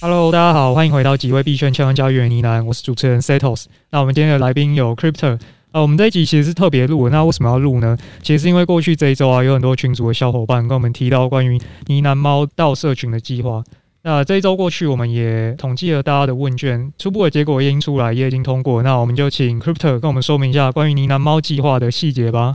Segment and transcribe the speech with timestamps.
[0.00, 3.64] Hello，大家好，欢迎回到几位币圈千万交易员呢喃，我是主持人 Setos。
[3.90, 5.36] 那我们今天的来宾有 Crypto，
[5.72, 7.98] 呃，我们这一集其实是特别录，那为什么要录呢？
[8.22, 13.64] 其实是因为过去这一周啊，有很多群组的小伙伴跟我们提到关于呢喃猫到社群的计划。
[14.02, 18.84] 那这一周过去，我们也统计了大家的问卷，初步的结果已经出来，也已经通过。
[18.84, 22.54] 那我们就请 Crypto 跟我们说明一下关于呢喃猫计划的细节吧。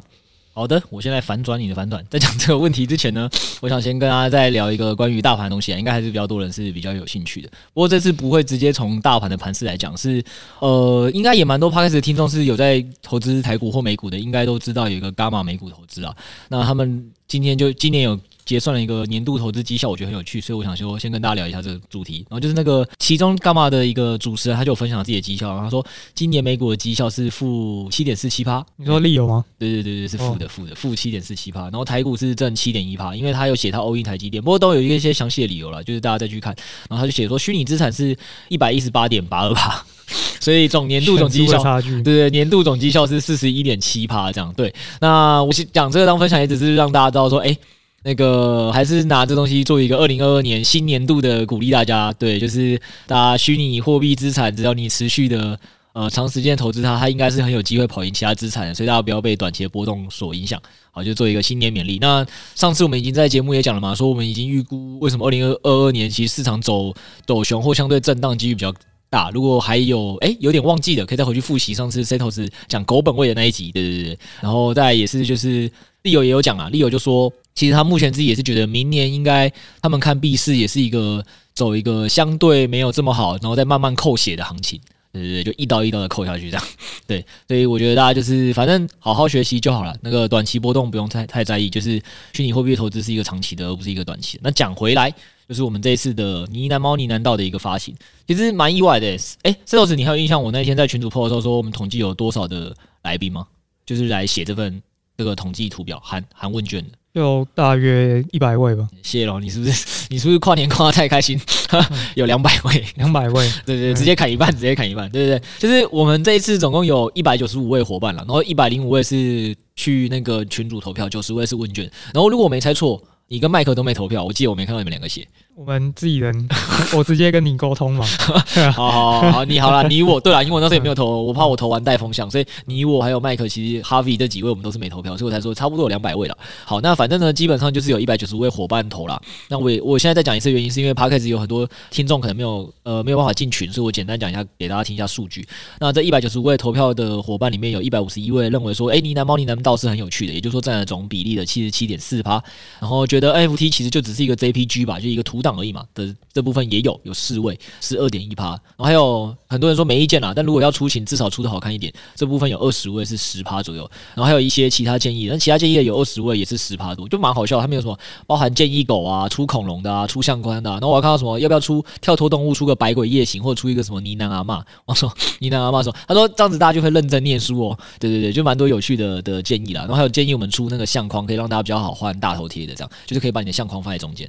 [0.56, 2.06] 好的，我现在反转你的反转。
[2.12, 3.28] 在讲这个问题之前呢，
[3.60, 7.50] 我想先跟大家再聊一个关于大盘的东西啊，应该还是比较多人是比较有兴趣的。
[7.74, 10.24] 不过这次不会直接从大盘的盘势来讲，是
[10.60, 16.16] 呃，应该也蛮多 Podcast 的听众是有在投资台股或美股的，应该都知道有一个伽马美股投资啊。
[16.50, 18.20] 那他们今天就今年有。
[18.46, 22.26] 结算了一个年度投资绩效，我觉得很有趣，所以我想说先跟大家聊一下这个主题。
[22.30, 28.66] 然后就是那个其中干嘛的一个主持人，他就分享了自己的绩效，然后他说今年美股的绩效是负七点四七趴。
[28.76, 29.44] 你说利友吗？
[29.58, 31.62] 对对对对，是负的负的负七点四七趴。
[31.64, 36.56] 然后台股是正七点一趴，因为他有写他 all in 台积电，不过都有一些详细的理由了，就是大家再去看。
[36.90, 38.16] 然后他就写说虚拟资产是
[38.50, 39.84] 一百一十八点八二趴，
[40.40, 44.54] 所以总年度总绩效，对对，年度总绩效是四十一点七趴这样。
[44.54, 47.58] 对，那我讲这个当分享，也只是让大家知道说，哎。
[48.06, 55.58] 那个还是拿这东西做一个二零二二年新年度的鼓励，大家对，就是大家虚拟货币资产，只要你持续的
[55.94, 60.62] 呃长时间投资它，它应该是很有机会跑赢其他资产的，所以大家不要被短期的波动所影响。
[60.92, 61.98] 好，就做一个新年勉励。
[62.02, 66.94] 那上次我们已经在节目也讲了嘛，说我们已经预估为什么二零二二年其实市场走
[67.26, 68.74] 走熊或相对震荡几率比较
[69.10, 69.32] 大。
[69.32, 74.20] 如果还有哎有点忘记的，可以再回去复习上次 Setos 讲狗本位的那一集，对对对。
[74.42, 77.32] 然后再也是就是利友也有讲啊，利友就说。
[77.56, 79.52] 其实他目前自己也是觉得，明年应该
[79.82, 81.24] 他们看币市也是一个
[81.54, 86.66] 走一个相对没有这么好，然后再慢慢扣血的行情，对对对，就一刀一刀的扣下去这样。
[87.06, 92.02] 对，所以我觉得大家就是反正好好学习就好了，那个短期波动不用太太在意，就是
[92.34, 94.40] 虚拟货币投资是一个长期的，而不是一个短期。
[94.42, 95.12] 那讲回来，
[95.48, 97.96] 就是我们这一次的呢喃猫呢喃道的一个发行，
[98.28, 99.16] 其实蛮意外的。
[99.44, 100.42] 诶，Setos，你还有印象？
[100.42, 103.46] 我那天在群组 po 的时候说，我们统计有多少的来宾吗？
[103.86, 104.82] 就是来写这份
[105.16, 106.90] 这个统计图表，含含问卷的。
[107.14, 108.88] 就大约一百位吧。
[109.04, 111.40] 谢喽，你是不是 你是不是跨年跨得太开心？
[112.16, 125.28] 有两百位，两百位，对 对，对，直接砍一半，直接砍一半，对对对，就是我们这一次总共有一百九十五位伙伴了，然后一百零五位是去那个群主投票，九十位是问卷，然后如果我没猜错，你跟麦克都没投票，我记得我没看到你们两个写。
[125.56, 126.50] 我们自己人，
[126.98, 128.04] 我直接跟你沟通嘛。
[128.74, 136.36] 好好好，你好啦， 你我对啦，因为我当时也没有投，我怕我投完带风向，所以你我还有麦克，其实 Harvey 这几位我们都是没投票，所以我才说差不多有两百位了。
[136.66, 139.22] 好，那反正呢，基本上就是有一百九十位伙伴投了。
[139.48, 145.48] 那我我现在再讲一次原因，是因为 Podcast 有很多听众可能没有呃没有办法进群，所以我简单讲一下，给大家听一下数据。
[145.80, 152.44] 那这一百九十五位投票的伙伴里面有一百五十一位认为说，哎，呢喃猫呢喃道是很有趣的，也就是说占了总比例的七十七点四趴，
[152.80, 156.16] 然后觉得 NFT 其实就只是一个 JPG 吧，就一个图档而已嘛的。
[156.34, 161.94] 这部分也有有四位是二点一趴，然后还有很多人说没意见啦，但如果要出勤，至少出的好看一点。
[162.16, 167.62] 这部分有二十位是十趴左右，然后还有一些其他建议，但其他建议有二十位也是十趴多，就蛮好笑。
[167.62, 167.96] 他们有什么
[168.26, 174.64] 包含建议狗啊、出恐龙的啊、出相关的、啊，然后我还看到什么要不要出跳脱动物，出个百鬼夜行，或者出一个什么呢喃阿嬷。
[174.86, 175.08] 我说
[175.40, 177.78] 呢喃阿嬷说， 他说这样子大家就会认真念书哦。
[178.00, 179.82] 对对对，就蛮多有趣的的建议啦。
[179.82, 184.28] 然后还有建议我们出那个相框，可以让大家比较好换大头贴的，这样就是可以把你的相框放在中间，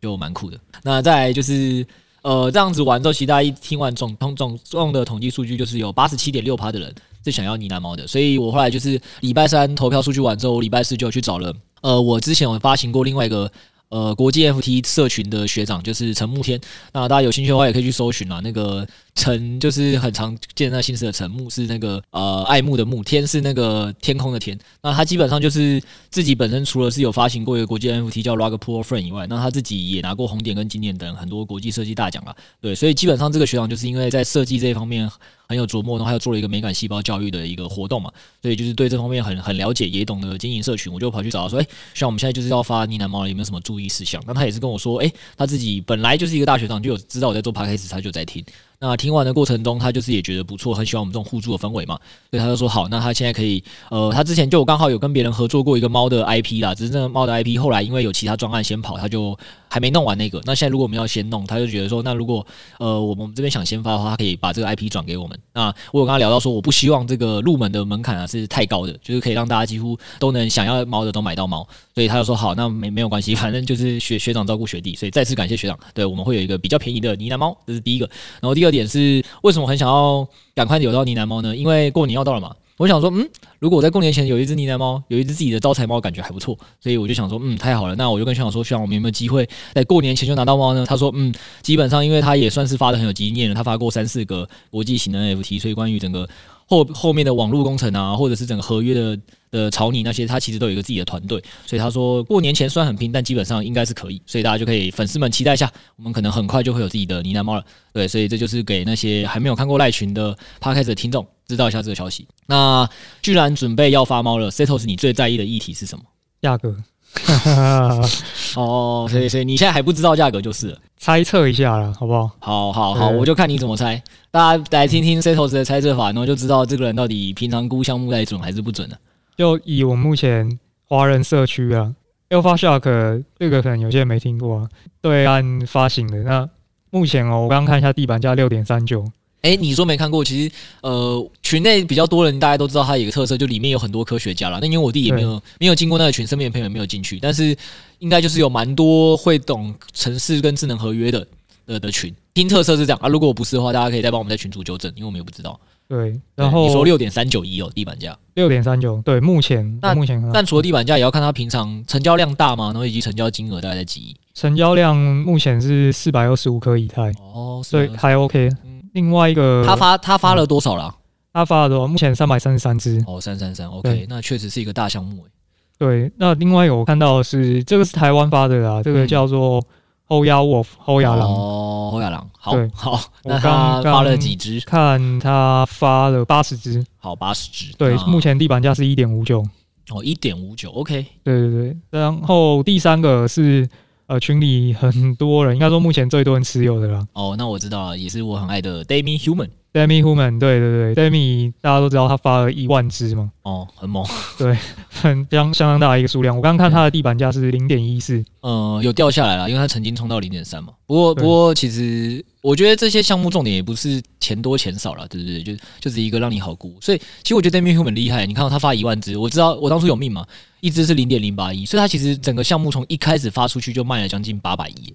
[0.00, 0.58] 就蛮酷的。
[0.82, 1.86] 那再来就是。
[2.20, 6.92] 呃，这样子玩之后，其实大家一听完总统总总的统计数据，就是有八十七点六趴的人
[7.24, 13.50] 是想要呢喃猫的，所以我后来就是礼拜三投票数据完之后，礼拜四就去找了，呃，我之前有发行过另外一个。
[13.90, 16.60] 呃，国际 FT 社群的学长就是陈慕天，
[16.92, 18.38] 那大家有兴趣的话也可以去搜寻啊。
[18.44, 18.86] 那个
[19.18, 24.56] 陈就是很常见那姓氏的陈，木是那个呃爱慕的慕，天是那个天空的天。
[24.80, 32.32] 那他基本上就是自己本身除了是有发行过一个国际 NFT 叫 Rug Pull Friend 以外，那他自己也拿过红点跟金点等很多国际设计大奖啊。
[32.60, 35.10] 对，所以基本上这个学长就是因为在设计这一方面。
[35.50, 38.12] 很有琢磨，然后还有做了一个美感细胞教育的一个活动嘛，
[38.42, 44.22] 所以就是对这方面很很了解，也懂得经营社群，我就跑去找他说，哎，像我们现在就是要发呢喃猫了，有没有什么注意事项？
[44.26, 48.44] 那他也是跟我说，哎，他自己本来就是一个大学长，就有知道我在做 podcast，他就在听。
[48.80, 51.98] 那听完的过程中，他就是也觉得不错，很喜欢我们这种互助的氛围嘛，
[52.30, 59.36] 所以他就说好，那他现在可以，呃，他之前就刚好有跟别人合作过一个猫的 IP 啦，只是那个猫的 IP 后来因为有其他专案先跑，他就
[59.68, 60.40] 还没弄完那个。
[60.44, 62.46] 那现在如果我们要先弄，他就觉得说，那如果
[62.78, 65.36] 呃我们这边想先发的话，他可以把这个 IP 转给我们。
[65.52, 71.66] 那我有跟他聊到说，我不希望这个入门的门槛啊是太高的，就是可以让大家几乎都能想要猫的都买到猫。
[71.96, 75.76] 所以他就说好，那没没有关系， 反正就是学学长照顾学弟，所以再次感谢学长。
[75.92, 78.08] 对，我们会有一个比较便宜的呢喃猫，这是第一个。
[78.40, 81.56] 然后第二点是为什么很想要赶快有到呢喃猫呢？
[81.56, 82.54] 因为过年要到了嘛。
[82.76, 83.28] 我想说，嗯，
[83.58, 87.96] 如果我在过年前有一只呢喃猫，有一只自己的招财猫，感觉还不错，所以我就想说，嗯，太好了。
[87.96, 90.86] 那我就跟学长说，学长，我们有没有机会在过年前就拿到猫呢？
[90.86, 96.28] 他说，嗯，基本上因为他也算是发的很有经验了，他发过三四个国际型的 NFT，所以关于整个
[96.68, 99.18] 后后面的网络工程啊，或者是整个合约的。
[99.50, 107.64] 的草拟那些，他其实都有一个自己的团队，所以他说过年前虽然很拼，但基本上应该是可以，所以大家就可以粉丝们期待一下，我们可能很快就会有自己的呢喃猫了。
[107.94, 112.28] 对，所以这就是给那些还没有看过赖群的 p o d c a s 的听众知道一下这个消息。
[112.44, 112.86] 那
[113.22, 116.04] 居然准备要发猫了，Setos，你最在意的议题是什么？
[116.42, 116.76] 价格。
[118.56, 122.30] 哦，所以所以你现在还不知道价格就是了，猜测一下了，好不好？
[122.38, 124.02] 好好好，我就看你怎么猜。
[124.30, 128.96] 大家来听听 Setos 的猜测法，然后就知道这个人到底平常估项目在准还是不准了。
[129.36, 131.94] 就以我们目前华人社区啊
[132.30, 134.68] ，Alpha Shark 这个可能有些人没听过啊，
[135.00, 136.18] 对岸发行的。
[136.22, 136.48] 那
[136.90, 139.04] 目前哦，我刚刚看一下地板价六点三九。
[139.42, 140.24] 哎，你说没看过？
[140.24, 140.52] 其实
[140.82, 144.58] 呃，群内比较多人，大家都知道它有一个特色，就里面有很多科学家了。
[144.60, 147.56] 那因为我弟也没有没有进过那个群，身边的朋友也没有进去，但是
[148.00, 151.26] 应该就是有蛮多会懂城市跟智能合约的
[151.66, 152.12] 的的群。
[152.34, 155.58] 听特色是这样啊，如果我不是的话，大家可以再帮我们在群主纠正，因为我们也不知道。
[155.88, 162.66] 对，然后你说六点三九一哦，地板价六点三九，对，目前但目前但除了地板价，也要看它平常成交量大吗？
[162.66, 164.16] 然后以及成交金额大概在几亿？
[164.34, 168.50] 成交量目前是四百二十五颗以太哦，所以还 OK。
[168.92, 170.94] 另外一个，他发他发了多少了？
[171.32, 171.86] 他发了多少？
[171.86, 175.30] 目前三百三十三只哦，三三三 OK，那确实是一个大项目诶。
[175.78, 179.64] 对，那另外一个我看到的是这个是台湾发的啦，这个叫做。
[180.10, 184.58] 后牙 Wolf，后牙狼哦，后牙狼，好，对，好，那他发了几只？
[184.60, 189.44] 看他发了八十只，好，八十只，对，目前地板价是一点五九，
[189.90, 193.68] 哦，一点五九，OK，对对对，然后第三个是
[194.08, 199.50] 呃群里很多人，应该说目前最多人持有的了，哦，那我知道了，也是我很爱的 d a m i Human。
[199.72, 204.04] Demi Human，对对对，Demi 大家都知道他发了一万只嘛，哦，很猛，
[204.38, 204.56] 对，
[204.88, 206.34] 很相相当大的一个数量。
[206.34, 210.72] 我刚刚看他的地板价是零点一四，呃，有掉下来了，因为他曾经冲到零点三嘛。
[210.86, 215.42] 不过不过，其实我觉得这些项目重点也不是钱多钱少了，对不对？
[215.42, 216.74] 就就是一个让你好估。
[216.80, 220.26] 所以其实我觉得 Demi Human 很厉害，你看到他发一万只，我知道我当初有命嘛，
[220.60, 224.94] 一只是零点零八一，所以他其实整个项目从一开始发出去就卖了将近八百亿。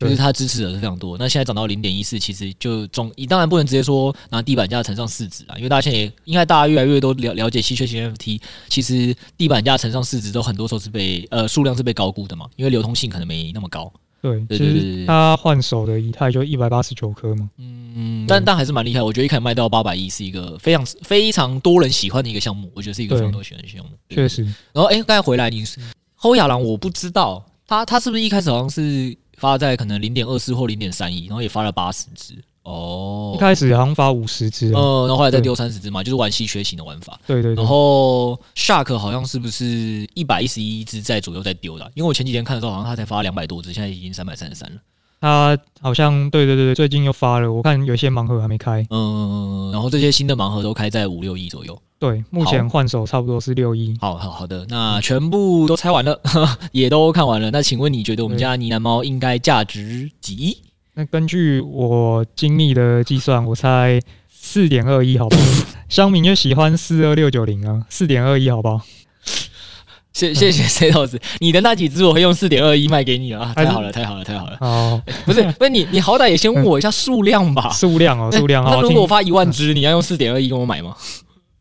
[0.00, 13.90] 就是它支持的是非常多，那现在涨到零点一四，其实就总你当然不能直接说拿地板价乘上市值啊，因为大家现在也应该大家越来越多了了解稀缺型 NFT，其实地板价乘上市值都很多时候是被呃数量是被高估的嘛，因为流通性可能没那么高。
[14.20, 24.42] 对，对对对，他换手的以太就一百八十九颗嘛，嗯，但但还是蛮厉害，我觉得一开始卖到八百亿是一个非常非常多人喜欢的一个项目，我觉得是一个非常多人喜欢的项目，确实。
[24.72, 25.78] 然后哎，刚才回来你是
[26.14, 29.16] 侯亚郎，我不知道他他是不是一开始好像是。
[29.36, 33.32] 发在可能零点二四或零点三一，然后也发了八十只哦。
[33.36, 37.18] 一开始好像发五十只，嗯，然后后来再丢三十只嘛，就是玩稀缺型的玩法。
[37.26, 37.62] 对对，对。
[37.62, 41.90] 然后 Shark 好像是不是一百一十一只在左右在丢的？
[41.94, 44.76] 因为我前几天看的时候，好像他才发两百多只，现在已经三百三十三了。
[45.20, 48.86] 他好像对对对对，最近又发了，我看有些盲盒还没开。
[48.90, 51.80] 嗯，然后这些新的盲盒都开在五六亿左右。
[52.04, 53.96] 对，目前换手差不多是六一。
[53.98, 56.20] 好好好的，那全部都拆完了，
[56.72, 57.50] 也都看完了。
[57.50, 60.58] 那请问你觉得我们家呢喃猫应该价值几亿？
[60.94, 63.98] 那根据我精密的计算，我猜
[64.30, 65.42] 四点二一，好不好？
[65.88, 68.80] 乡民就喜欢四二六九零啊，四点二一，好不好？
[70.12, 73.52] 谢谢谢 C 老师，你的那几只我会用四点二一卖给你了啊！
[73.56, 74.56] 太好了，太好了，太好了！
[74.60, 77.68] 哦，不是不是你你好歹也先问我一下数量吧？
[77.70, 78.62] 数量哦，数量。
[78.62, 80.94] 那如果我发一万只，你要用四点二一跟我买吗？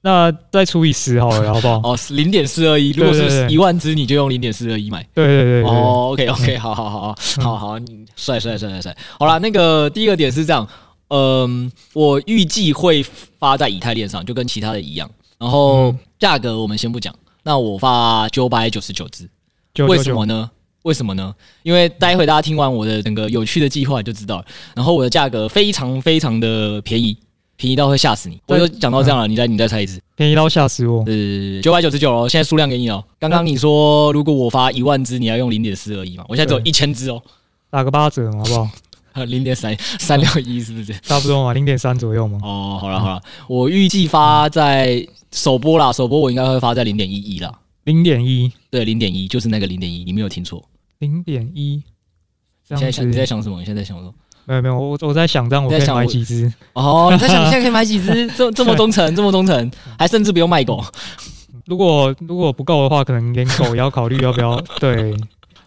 [0.06, 1.80] 那再除以十好了，好不好？
[1.94, 2.92] 哦，零点四二一。
[2.92, 5.02] 如果是一万只，你就用零点四二一买。
[5.14, 5.64] 对对对。
[5.64, 8.98] 哦，OK OK，好好好好好好，你帅帅帅帅帅。
[9.18, 10.68] 好了，那个第一个点是这样，
[11.08, 13.02] 嗯，我预计会
[13.40, 15.10] 发在以太链上，就跟其他的一样。
[15.40, 17.16] 然后价格我们先不讲。
[17.42, 19.30] 那我发九百九十九只，
[19.88, 20.52] 为什么呢？
[20.84, 21.34] 为什么呢？
[21.62, 24.46] 因为待会大家听完我的整个有趣的计划就知道了。
[24.76, 27.18] 然后我的价格非常非常的便宜，
[27.56, 28.40] 便宜到会吓死你。
[28.48, 31.04] 我就讲到这样了，你再你再猜一次，便宜到吓死我。
[31.08, 33.04] 呃，九百九十九哦，现在数量给你哦。
[33.20, 36.26] 刚刚你说如果我发一万只，你要用零点四二一嘛？
[36.28, 37.22] 我现在只有一千只哦，
[37.70, 38.70] 打个八折好不好？
[39.26, 40.94] 零点三三六一是不是？
[41.04, 42.40] 差不多嘛，零点三左右嘛。
[42.44, 45.08] 哦，好了好了，我预计发在。
[45.36, 47.52] 首播啦，首播我应该会发在零点一一啦，
[47.86, 50.64] 零点一，对，零点一就是那个零点一，你没有听错，
[51.00, 51.82] 零点一。
[52.68, 53.58] 现在想你在想什么？
[53.58, 54.14] 你现在在想什么？
[54.46, 58.28] 没有没有，我我在想这样我可以买几只哦，你在想 你现在可以买几只？
[58.36, 60.84] 这这么忠诚，这么忠诚， 还甚至不用卖狗。
[61.66, 64.60] 如果如果不够的话，可能连狗也要考虑要不要。
[64.80, 65.16] 对，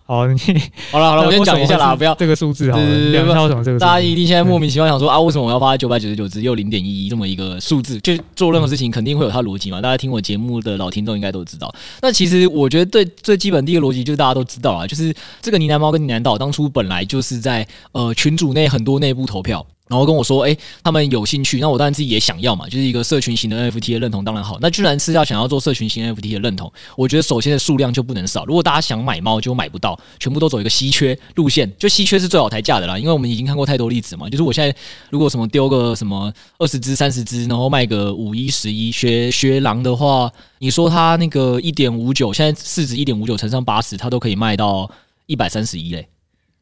[0.06, 0.38] 好，你
[0.92, 3.78] 好了好了， 我先讲一下啦，不要这个数字好了，对对对，两票什么这个？
[3.78, 7.98] 大家一定现在莫名其妙想说啊，为什么我要发九百九十九只又零点一一这么一个数字？
[8.00, 9.80] 就做任何事情肯定会有它逻辑嘛。
[9.80, 11.74] 大家听我节目的老听众应该都知道。
[12.00, 19.66] 那其实我觉得最最基本第一个逻辑就是大家都知道啊，就是这个呢喃猫跟呢喃岛当初本来就是在呃群组内很多内部投票。
[19.88, 24.58] 然后跟我说，哎，他们有兴趣，那我当然自己也想要嘛，就是一个社群型的 NFT 的认同，当然好。
[24.60, 28.44] 那居然是要想要做社群型 NFT 的认同，我觉得首先的数量就不能少。
[28.44, 32.98] 如果大家想买猫就买不到，全部都走一个稀缺路线，就稀缺是最好抬价的啦。
[32.98, 34.76] 因为我们已经看过太多例子嘛，就是我现在
[35.10, 40.28] 如果什么丢个什么二十只、三十只，然后卖个五一、十一，学学狼的话，
[40.58, 44.90] 你说它那个一点五九，现在市值一点五九乘上八十，它都可以卖到
[45.26, 46.08] 一百三十一嘞。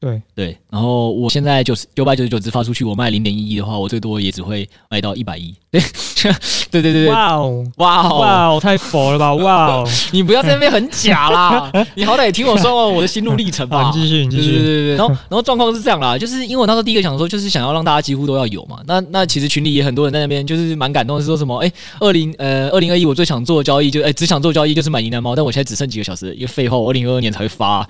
[0.00, 5.54] 对对，然后我现在九十九百九十九只发出去，我卖零点一一的话，我最多也只会卖到一百一。
[5.70, 5.80] 对，
[6.70, 9.34] 对对对对，哇哦哇哦哇哦，太佛了吧！
[9.34, 13.90] 哇哦， 你不要在那边很假啦， 你好歹也听我说完我的心路历程吧。
[13.94, 14.52] 你继续，你继续。
[14.52, 18.78] 对对对对，然后然后状况是这样啦，就是因为我那时候第一个想说，就是想要让大家几乎都要有嘛。
[18.86, 21.56] 那那其实群里也很多人在那边，就是蛮感动，是说什么？
[21.58, 27.88] 哎，二零呃二零二一我最想做的交易就哎只想做交易就是买云南猫，但我现在只剩几个小时，因为废话，我二零二二年才会发啊。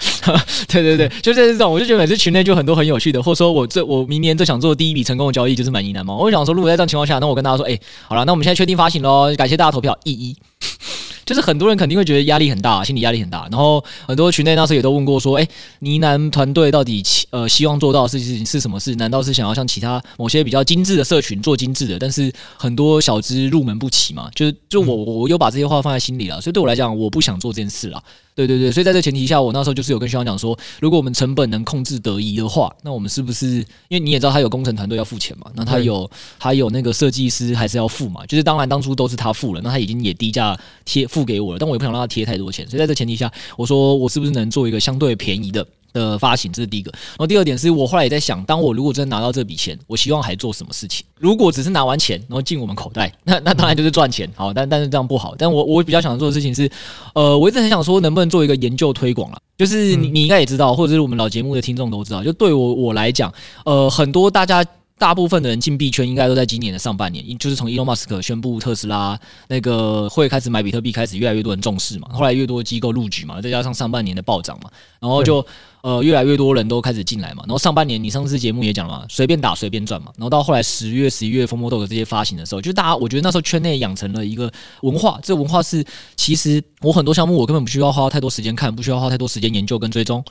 [0.68, 6.18] 对对对，就是这种，我就觉得每次群内就很多很有趣的，或者说我这我明年最想做的第一笔成功的交易就是买呢喃猫。
[6.18, 10.36] 我就想说，如果在这样情况下，那我跟大家说，哎，好了，那我们现在确定发行喽，感谢大家投票，一一。
[11.24, 13.48] 就是很多人肯定会觉得压力很大，心理压力很大。
[13.50, 18.94] 然后很多群内那时候也都问过说，哎，呢喃团队到底期呃希望做到的事情是什么事？
[18.96, 24.28] 难道是想要像其他某些比较精致的社群做精致的，但是很多小资入门不起嘛？
[24.34, 28.04] 就是就我我又把这些话放在心里了，所以对我来讲，我不想做这件事了。
[28.34, 35.50] 对对对，所以在这前提下，我那时候就是有跟学长讲说，如果我们成本能控制得宜的话，那我们是不是因为你也知道他有工程团队要付钱嘛？
[35.54, 38.26] 那他有他有那个设计师还是要付嘛？
[38.26, 45.64] 就是当然当初都是他付了，那他已经也低价贴付给我了，但我也不想让他贴太多钱，所以在这前提下，我说我是不是能做一个相对便宜的？
[45.94, 46.90] 的发行，这是第一个。
[46.92, 51.06] 然后第二点是我后来也在想，当我如果真的拿到这笔钱，我希望还做什么事情？
[51.18, 54.30] 如果只是拿完钱然后进我们口袋，那那当然就是赚钱。
[54.36, 55.34] 好，但但是这样不好。
[55.38, 56.70] 但我我比较想做的事情是，
[57.14, 59.38] 呃，我一直很想说，能不能做一个研究推广了？
[59.56, 63.32] 就是你你应该也知道，或者是我们老节目的听众都知道，就对我我来讲，
[63.64, 64.64] 呃，很多大家。
[64.96, 74.70] 大部分的人进币圈应该都在今年的上半年，就是从 Elon Musk 宣布特斯拉那个会开始买比特币开始，越来越多人重视嘛，后来越多机构入局嘛，再加上上半年的暴涨嘛，
[75.00, 75.44] 然后就
[75.84, 84.50] 呃越来越多人都开始进来嘛，然后上半年你上次节目也讲了嘛，随便打随便赚嘛，然后到后来十月十一月风魔豆的这些发行的时候，就大家我觉得那时候圈内养成了一个
[84.80, 85.84] 文化，这文化是
[86.16, 90.24] 其实我很多项目我根本不需要花太多时间看，不需要花太多时间研究跟追踪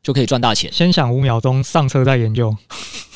[0.00, 2.56] 就可以赚大钱，先想五秒钟上车再研究。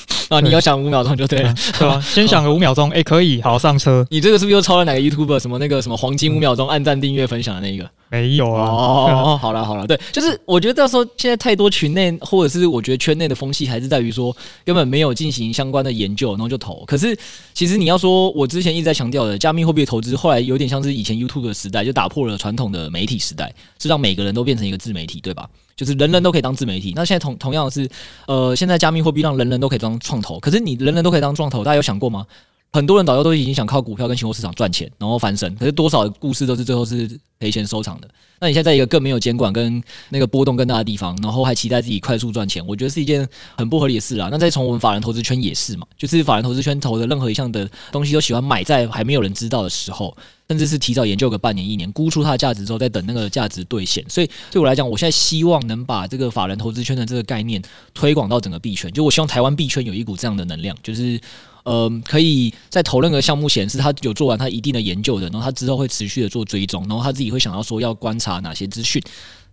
[0.28, 2.00] 啊，你要想五秒钟就对了，对吧？
[2.00, 4.06] 先想个五秒钟， 哎，可以，好上车。
[4.10, 5.38] 你这个是不是又抄了哪个 YouTuber？
[5.38, 7.88] 什么那个什么黄金五秒钟，按赞、订阅、分享的那个？
[8.10, 8.64] 没有啊。
[8.64, 14.34] 哦，好了好了，对，就是我觉得到时候现在太多群内或者是我觉得圈内的风气，还是在于说
[14.64, 16.84] 根本没有进行相关的研究，然后就投。
[16.86, 17.16] 可是
[17.52, 25.46] 其实你要说，我之前一直在强调的加密货币投资，后来有点像是以前 YouTube 的时代，就打破了传统的媒体时代，是让每个人都变成一个自媒体，对吧？
[25.76, 26.92] 就是人人都可以当自媒体。
[26.94, 27.88] 那现在同同样的是，
[28.28, 30.40] 呃，现在加密货币让人人都可以当创投。
[30.40, 32.26] 可是你人人都可以当创投，大家有想过吗？
[32.74, 35.54] 很多人早就都已经想靠股票跟期货市场赚钱，然后翻身。
[35.54, 38.10] 可是多少故事都是最后是赔钱收场的。
[38.40, 43.24] 那你现在在一个更没有监管跟那个波动更大的地方，然后还期待自己快速赚钱，我觉得是一件
[43.56, 44.28] 很不合理的事啊。
[44.28, 50.12] 那再从我们法人投资圈也是嘛，就是法人投资圈投的任何一项的东西，都喜欢买在还没有人知道的时候。
[50.48, 54.04] 甚至是提早研究个半年一年，估出它的价值之后，再等那个价值兑现。
[54.10, 57.62] 所以对我来讲，我现在希望能把这个法人投资圈的这个概念
[57.94, 58.92] 推广到整个币圈。
[58.92, 61.18] 就我希望台湾币圈有一股这样的能量，就是
[61.64, 69.02] 呃，可以在投任何项目显示他有做完他一定的研究的，然后他之后会持续的做追踪，然后他自己会想要说要观察哪些资讯。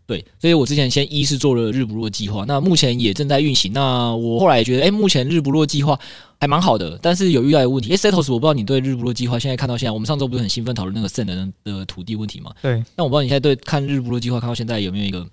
[0.07, 3.71] 对，所以我之前先一是做了日不落计划，那目前也正在运行。
[3.71, 5.97] 那我后来也觉得，哎，目前日不落计划
[6.37, 7.93] 还蛮好的，但是有遇到一个问题。
[7.93, 12.51] 哎，Setos，我不知道你对日不落计划现在看到现在，我们上周不是很兴奋讨论那个 Sand 的的土地问题吗？
[12.61, 12.83] 对。
[12.97, 15.25] 那我不知道你现在对看日不落计划看到现在有没有一个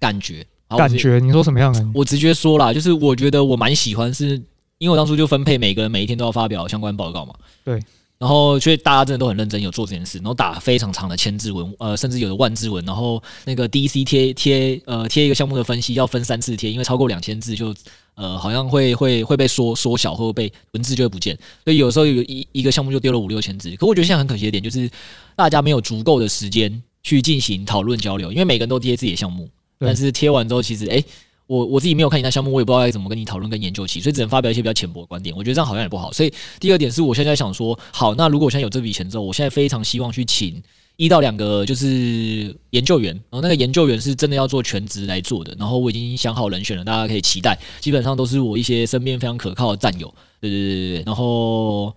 [0.00, 0.44] 感觉？
[0.70, 1.20] 感觉？
[1.20, 1.86] 你说什么样的？
[1.94, 4.42] 我直接说啦，就是我觉得我蛮喜欢，是
[4.80, 7.34] 因为我当初就分配每个人每一天都要发表相关报告嘛。
[7.62, 7.78] 对。
[8.18, 12.84] 然后，所以大家真的都很认真，有做这件事，然后打非常长的千字文，呃，甚至有的万字文。
[12.84, 17.74] 然后那个 DC 贴贴，呃，贴一个项目的分析要分三次贴，因为超过两千字就，
[18.14, 21.34] 呃，好像会会会被缩缩小，或者被文字就会不见。
[21.64, 23.74] 所以有时候有一一个项目就丢了五六千字。
[23.76, 24.90] 可我觉得现在很可惜的点就是，
[25.34, 30.96] 大家没有足够的时间去进行讨论交流，因为每个人都贴自己的项目，但是贴完之后，其实哎。
[30.96, 31.04] 诶
[31.50, 35.34] 我我自己没有看你那项目，我也不知道该怎么跟你讨论跟研究起，所以只能发表一些比较浅薄的观点。
[35.36, 36.12] 我觉得这样好像也不好。
[36.12, 40.62] 所以第二点是我现在想说，好，那如果我现在有这笔钱之后，我现在非常希望去请
[40.94, 47.58] 一到两个就是研究员，然后那个研究员是真的要做全职来做的，然后我已经想好人选了，大家可以期待。
[47.80, 50.06] 基本上都是我一些身边非常可靠的战友，
[50.40, 51.02] 对对对对对。
[51.04, 51.92] 然后，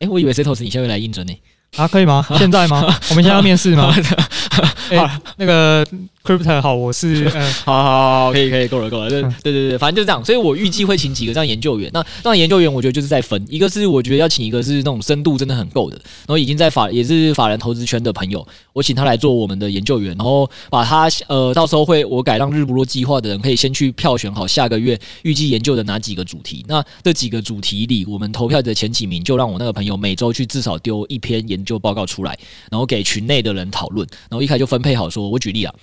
[0.00, 1.32] 哎，我以为 Setos 你现在会来应征呢？
[1.76, 2.26] 啊，可以吗？
[2.36, 2.82] 现在吗？
[3.08, 3.90] 我们现在要面试吗？
[4.92, 5.86] 哎，那个。
[6.28, 11.90] Crypto 好，我是 嗯，好好好，可以可以够了够了，对对对对，反正就是这样，所以我预计会请几个这样研究员。
[11.94, 26.62] 那这样研究员，我觉得就是在分，一个是我觉得要请一个是那种深度真的很够的，然后已经在法也是法人投资圈的朋友，我请他来做我们的研究员，然后把他呃到时候会我改让日不落计划的人可以先去票选好下个月预计研究的哪几个主题。
[26.68, 32.38] 那这几个主题里，我们投票的前几名就让我那个朋友每周去至少丢一篇研究报告出来，
[32.70, 35.74] 然后给群内的人讨论，然后一开始就分配好说，我举例啊。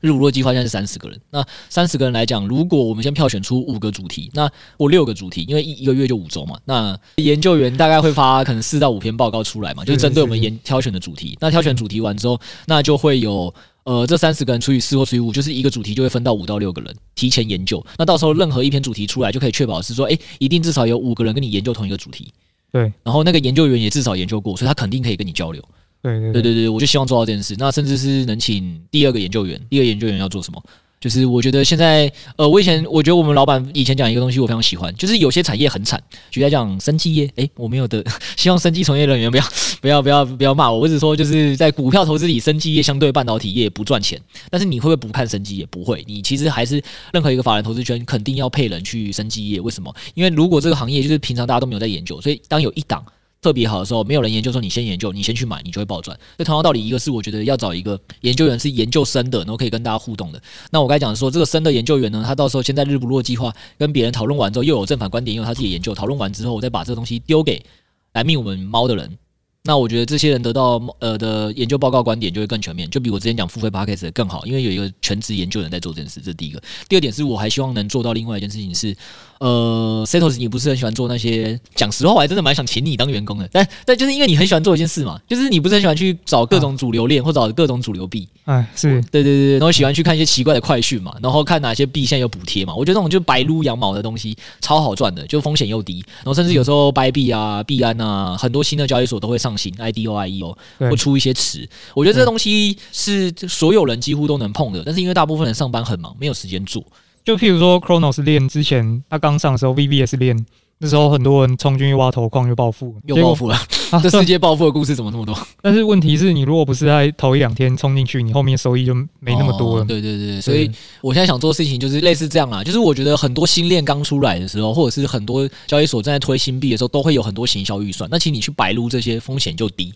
[0.00, 11.36] 日不落计划现在是三十个人，那三十个人来讲，如果我们先票选出五个主题，那或六个主题，因为一一个月就五周嘛，那研究员大概会发可能四到五篇报告出来嘛，就是针对我们研挑选的主题。
[11.40, 13.52] 那挑选主题完之后，那就会有
[13.84, 17.84] 呃这三十个人除以四或除以五，就是一个主题就会分到五到六个人提前研究。
[17.98, 22.32] 那到时候任何一篇主题出来，就可以确保是说，诶，一定至少有五个人跟你研究同一个主题。
[22.70, 25.64] 对，然后那个研究员也至少研究过，所以他肯定可以跟你交流。
[26.02, 27.54] 对对对对，我就希望做到这件事。
[27.58, 30.62] 那甚至是能请第二个研究员，第二个研究员要做什么？
[31.00, 38.04] 就是我觉得现在，呃，我以前我觉得我们老板以前讲一个东西，我非常喜欢，就是有些产业很惨，举例讲，生技业，诶，我没有的，
[38.36, 39.44] 希望生技从业人员不要
[39.80, 40.80] 不要不要不要骂我。
[40.80, 45.66] 我只是说，就是在股票投资里，生技业相对半导体业不赚钱，但是你会不会不看生技业？
[45.66, 49.60] 不会，你其实还是任何一个法人投资圈肯定要配人去生技业。
[49.60, 49.94] 为什么？
[50.14, 53.04] 因为如果这个行业就是平常大家都没有在研究，所以当有一档。
[53.40, 56.16] 特别好的时候，没有人研究，说你先研究，你先去买，你就会暴赚。
[56.36, 60.42] 所以同样道理，一个是我觉得要找一个研究员是研究生的，然后可以跟大家互动的。
[60.70, 67.64] 那我刚才讲说，这个深的研究员呢，他到时候先在日不落计划跟别人讨论完之后，又有正反观点，又有他自己研究，讨论完之后，我再把这个东西丢给
[68.12, 69.18] 来命我们猫的人。
[69.64, 76.62] 那我觉得这些人得到呃的研究报告观点就会更全面，就比我之前讲付费 podcast 更好，因为有一个全职研究人在做这件事，这是第一个。
[76.88, 78.96] 第二点是我还希望能做到另外一件事情是，
[79.38, 89.00] 呃，Setos 你不是很喜欢做那些，讲实话我还真的蛮想请你当员工的，但但就是因为你很喜欢做一件事嘛，就是你不是很喜欢去找各种主流链或找各种主流币，哎，是。
[89.10, 106.84] 对对对，然后喜欢去看一些奇怪的快讯嘛，然后看哪些币现在有补贴嘛，我觉得这种就白撸羊毛的东西超好赚的，就风险又低，然后甚至有时候掰币啊、币安啊，很多新的交易所都会上新 IDO、IEO，会出一些词，我觉得这东西是所有人几乎都能碰的，但是因为大部分人上班很忙，没有时间做。
[107.28, 110.46] 就譬如说 Chronos 链之前他刚上的时候，VVS 链
[110.78, 113.54] 那时候很多人冲进去挖头矿，又暴富，又暴富了。
[113.92, 115.38] 啊、这世界暴富的故事怎么这么多？
[115.60, 119.82] 但是问题是你如果不是在头一两天冲进去，你后面收益就没那么多了。
[119.82, 120.70] 哦、对对对，所以
[121.02, 128.08] 我现在想做的事情就是类似这样啊，就是我觉得很多新链刚出来的时候，或者是很多交易所正在推新币的时候，都会有很多行销预算。
[128.10, 129.92] 那请你去白撸这些，风险就低。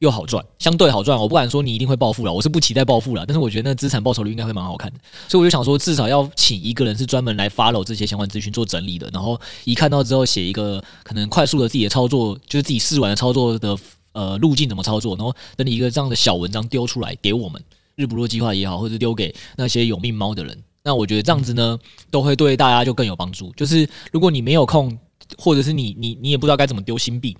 [0.00, 1.18] 又好赚，相对好赚。
[1.18, 4.98] 我不敢说你一定会暴富了，我是不期待暴富了，但是我觉得那资产报酬率应该会蛮好看的。
[5.28, 13.76] 所以我就想说，至少要请一个人是专门来 follow 这些相关资讯做整理的，然后一看到之后写一个可能快速的自己的操作，就是自己试完的操作的
[14.12, 17.60] 呃路径怎么操作，然后等你一个这样的小文章丢出来给我们
[17.96, 21.76] 日不落计划也好，或者丢给那些有命猫的人，那我觉得这样子呢，
[22.10, 23.52] 都会对大家就更有帮助。
[23.56, 24.96] 就是如果你没有空，
[25.36, 27.36] 或者是你你你也不知道该怎么丢新币。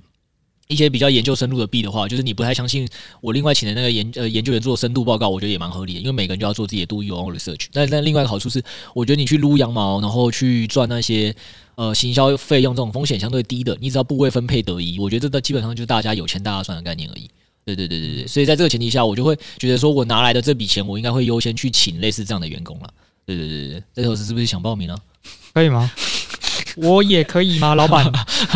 [0.69, 2.87] 一些比较研究深入的币的话，就是你不太相信
[3.23, 7.69] 我另外请的那个研呃研究员做深度报告，我觉得也蛮合理的，因为每个人就要做自己的 do your own research。
[7.73, 8.63] 但但另外一个好处是，
[8.95, 11.35] 我觉得你去撸羊毛，然后去赚那些
[11.77, 17.31] 呃行销费用，这种风险相对低的，你只要部位分配得宜，我觉得这基本上就是大家有钱大家赚的概念而已。
[17.65, 22.91] 对对对对对，所以在这个前提下，我就会觉得说我拿来的这笔钱，我应该会优先去请类似这样的员工了。
[23.25, 24.97] 对对对对对，这头是是不是想报名呢？
[25.55, 25.91] 可以吗？
[26.83, 28.05] 我也可以吗，老板？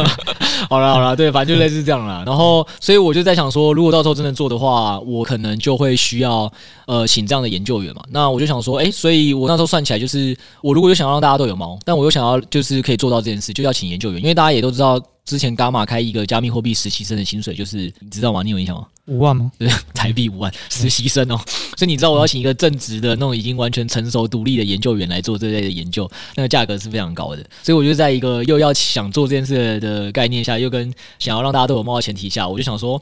[0.70, 2.22] 好了好了，对，反正就类似这样了。
[2.24, 6.50] 然后，所以我就在想说，如果到时候真的做的话，我可能就会需要
[6.87, 8.02] 呃请这样的研究员嘛。
[8.11, 15.00] 那我就想说，哎，所以我那时候算起来，就是我如果有想要让大家都有猫，但我又想要就是可以做到这件事，就要请研究员，因为大家也都知道。
[15.24, 18.42] 之前伽马开一个加密货币实习生的薪水，就是你知道吗？
[18.42, 18.87] 你有印象吗？
[19.06, 19.50] 五万吗？
[19.56, 21.37] 对， 台币五万，实习生哦。
[21.78, 27.44] 所以你知道我要请一个正职的那种已经完全成熟独立的研究员来做这类的研究，那个价格是非常高的。
[27.62, 33.00] 所以我就在一个又要想做这件事的概念下，又跟想要让大家都有猫的前提下，我就想说，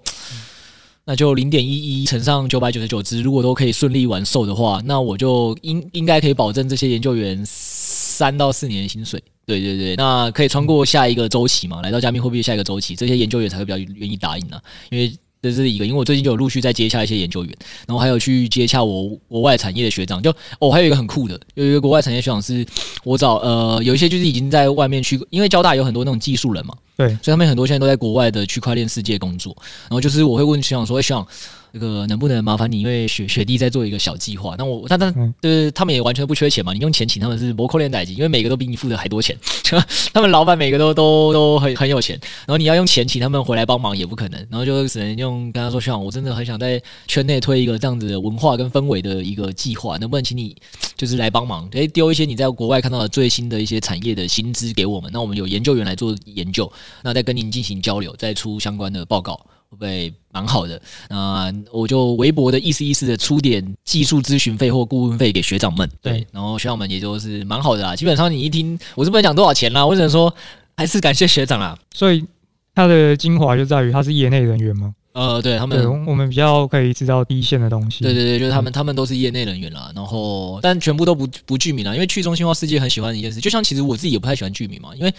[1.06, 9.22] 那就零点一一乘上九百九十九只，如果都可以顺利完售的话，那我就应应该可以保证这些研究员三到四年的薪水。
[9.58, 11.80] 对对对，那可以穿过下一个周期嘛？
[11.82, 14.60] 来到加密货币的下一个周期，这些研究员才会比较愿意答应啊。
[14.90, 20.22] 因为这是一个，因为我最近就有陆续在接洽一些研究员，然后还有去接洽我国外产业的学长。
[20.22, 22.64] 就哦，还有一个很酷的，有一个国外产业学长是
[23.02, 29.56] 我找呃，有一些就是已经在外面去，因为交大有很多那种技术人嘛，对，所以他们很多现在都在国外的区块链世界工作。
[29.82, 31.26] 然后就是我会问学长说：“哎，学长。”
[31.72, 39.36] 这个能不能麻烦你，因为雪雪弟在做一个小计划，那我但但就是他们也完全不缺钱嘛，你用钱请他们是不扣连代金，因为每个都比你付的还多钱，
[40.12, 50.56] 他们老板每个都都都很很有钱，然后你要用钱请他们回来帮忙也不可能，然后就只能用跟他说，学长，我真的很想在圈内推一个这样子的文化跟氛围的一个计划，能不能请你
[50.96, 56.70] 就是来帮忙，诶，丢一些你在国外看到的最新的一些产业的薪资给我们，那我们有研究员来做研究，
[57.02, 59.38] 那再跟您进行交流，再出相关的报告。
[59.70, 60.80] 会不会蛮好的？
[61.08, 65.88] 那我就微博的意思意思的出点技术咨询费或顾问费给学长们。
[66.02, 67.94] 对，然后学长们也就是蛮好的啦。
[67.94, 70.34] 基本上你一听，我是不能讲多少钱啦，我只能说
[70.76, 71.78] 还是感谢学长啦。
[71.94, 72.26] 所以
[72.74, 74.92] 他的精华就在于他是业内人员吗？
[75.20, 78.02] 呃，对他们，我们比较可以知道第一线的东西。
[78.02, 79.92] 对对对，就是他们，他们都是业内人员啦。
[79.94, 85.12] 然后，但全部都不不具名啦，因为去中心化世界很喜欢的一件事，就像其实我自己也不太喜欢具名嘛，因为。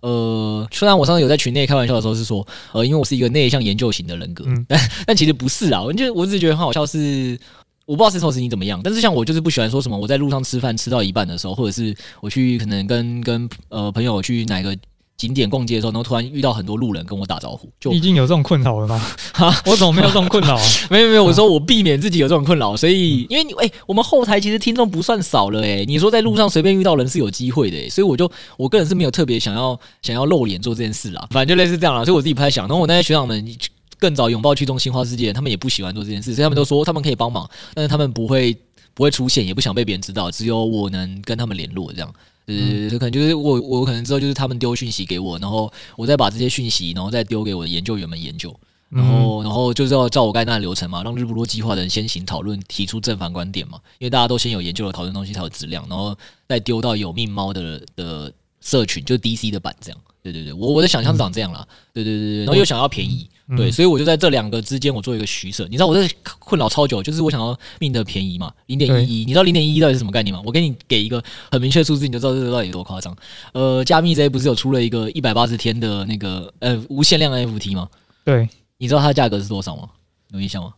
[0.00, 5.82] 呃，虽然我上次有在群内开玩笑的时候是说，呃，因为我是一个内向研究型的人格，嗯、但但其实不是啊。
[5.82, 7.38] 我就我只是觉得很好笑是，是
[7.86, 14.76] 我不知道 Setos 你怎么样，但是像我就是不喜欢说什么我在路上吃饭吃到一半的时候，或者是我去可能跟跟呃朋友去哪个。
[15.16, 18.98] 景点逛街的时候，然后突然遇到很多路人跟我打招呼，就已经有这种困扰了吗？
[19.32, 20.62] 哈， 我怎么没有这种困扰、啊？
[20.90, 32.66] 没有没有，我说我避免自己有这种困扰，所以因为你哎、欸，我们后台其实听众不算少了哎、欸，你说在路上随便遇到人是有机会的、欸，所以我就我个人是没有特别想要想要露脸做这件事啦，反正就类似这样啦，所以我自己不太想。
[32.68, 33.56] 然后我那些学长们
[33.98, 38.54] 更早拥抱去中心化世界，他们也不喜欢做这件事，所以他们都说他们可以帮忙，但是他们不会
[38.92, 42.14] 不会出现，也不想被别人知道，只有我能跟他们联络这样。
[42.46, 48.54] 呃，这可能就是我，我可能知道，就是他们丢讯息给我，然后我再把这些讯息，然后再丢给我的研究员们研究，
[48.88, 56.16] 然后，然后就是要照我刚才那流程嘛，让日不落计划的人先行讨论，提出正反观点嘛，因为大家都先有研究了讨论东西才有质量，然后
[56.48, 60.00] 再丢到有命猫的的社群，就 DC 的版这样。
[60.32, 63.28] 对对对，我我的想象是长这样啦，对对对对，然后又想要便宜。
[63.56, 65.64] 对，所以我就在这两个之间，我做一个取舍。
[65.66, 69.24] 你知道我在困扰超久，就是我想要命的便宜嘛，零点一一。
[69.24, 70.42] 你知道零点一一到底是什么概念吗？
[70.44, 73.16] 我给你给一个很明确的数字，你就知道这个到底有多夸张。
[73.52, 77.88] 呃，加密这些不是有出了一个一百八十天的那个呃无限量的 NFT 吗？
[78.24, 79.90] 对，你知道它的价格是多少吗？
[80.32, 80.72] 有印象吗？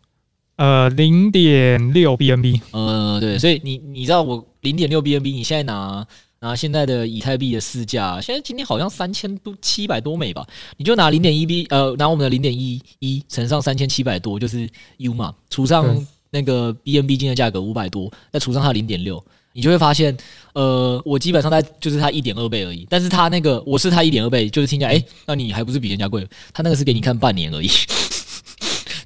[0.56, 2.60] 呃，零点六 BNB。
[2.72, 6.06] 呃，对，所以你你知道我零点六 BNB，你现在拿。
[6.40, 10.46] 拿现在的以太币的市价，现在今天好像三千多七百多美吧？
[10.76, 19.22] 你就拿零点一 B，呃，拿我们的零点一一乘上三千七百多，就是 U 嘛，除上那个 BNB 金的价格五百多，再除上它零点六，
[19.52, 20.16] 你就会发现，
[20.52, 22.86] 呃，我基本上在就是它一点二倍而已。
[22.88, 26.24] 但是它那个我是它一点二倍，就是听起来，哎、欸，那你还不是比人家贵？
[26.52, 27.68] 它那个是给你看半年而已。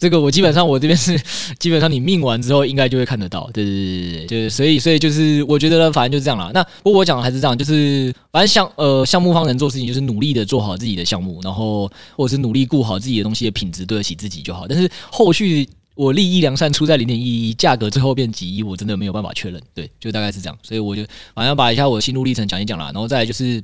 [0.02, 1.16] 这个我基本上我这边是
[1.60, 6.50] 基本上你命完之后应该就会看得到，对对对对对，就是所以所以就是我觉得呢，反正就是这样啦。
[6.52, 14.66] 那不过我讲的还是这样，就是反正项呃项目方能做事情就是努力的做好自己的项目，然后或者是努力顾好自己的东西的品质对得起自己就好。
[14.66, 19.62] 但是后续我利益良善出在零点一一，价格最后变几亿，我真的没有办法确认。
[19.72, 20.58] 对，就大概是这样。
[20.64, 23.62] 所以我就反正把一下我的心路历程讲一讲啦，然后再来就是。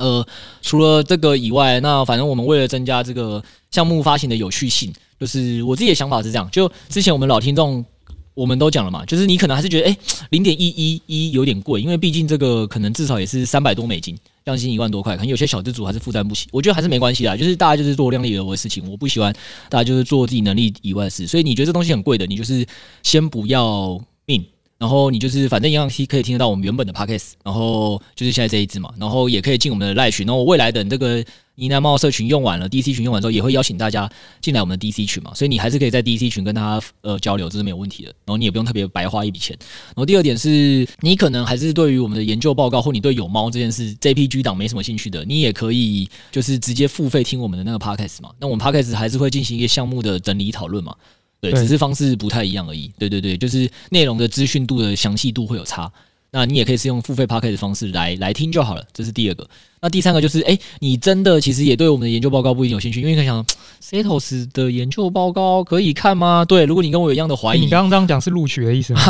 [0.00, 0.26] 呃，
[0.62, 6.48] 除了这个以外，那反正我们为了增加这个项目发行的有趣性，就是我自己的想法是这样。
[6.50, 7.84] 就之前我们老听众
[8.32, 9.96] 我们都讲了嘛，就是你可能还是觉得，诶，
[10.30, 16.48] 零点一一一有点贵，因为毕竟这个可能至少也是三百多美金，将近一万多块，可能有些小资主还是负担不起。
[16.50, 19.30] 我觉得还是没关系啦，就是大家就是做量力而为的事情，我不喜欢
[19.68, 21.26] 大家就是做自己能力以外的事。
[21.26, 22.64] 所以你觉得这东西很贵的，你就是
[23.02, 24.42] 先不要命。
[24.80, 31.22] 然后你就是反正一样可以听得到我们原本的 podcast，然后就是现在这一支嘛，然后也可以进我们的赖群，然后未来等这个
[31.56, 38.08] 呢喃猫社群用完了，DC 群用完之后，也会邀请大家进来我们的 DC 群嘛，所以你还是可以在 DC 群跟他呃交流，这是没有问题的。
[38.24, 39.54] 然后你也不用特别白花一笔钱。
[39.88, 48.30] 然后第二点是你可能还是对于我们的研究报告或你对有猫这件事 JPG 档没什么兴趣的，你也可以就是直接付费听我们的那个 podcast 嘛。
[48.40, 50.96] 那我们 podcast 还是会进行一个项目的整理讨论嘛。
[51.40, 52.92] 对，只是方式不太一样而已。
[52.98, 55.90] 对对对，就是内容的资讯度的详细度会有差。
[56.30, 58.86] 那你也可以是用付费 Podcast 的方式来来听就好了。
[58.92, 59.48] 这是第二个。
[59.82, 63.42] 那第三个就是，哎，你真的其实也对我们的研究报告不一定有兴趣，因为你可以想
[63.82, 66.44] ，Setos 的研究报告可以看吗？
[66.44, 69.00] 对，如果你跟我有一样的怀疑，你刚刚这样讲是录取的意思吗？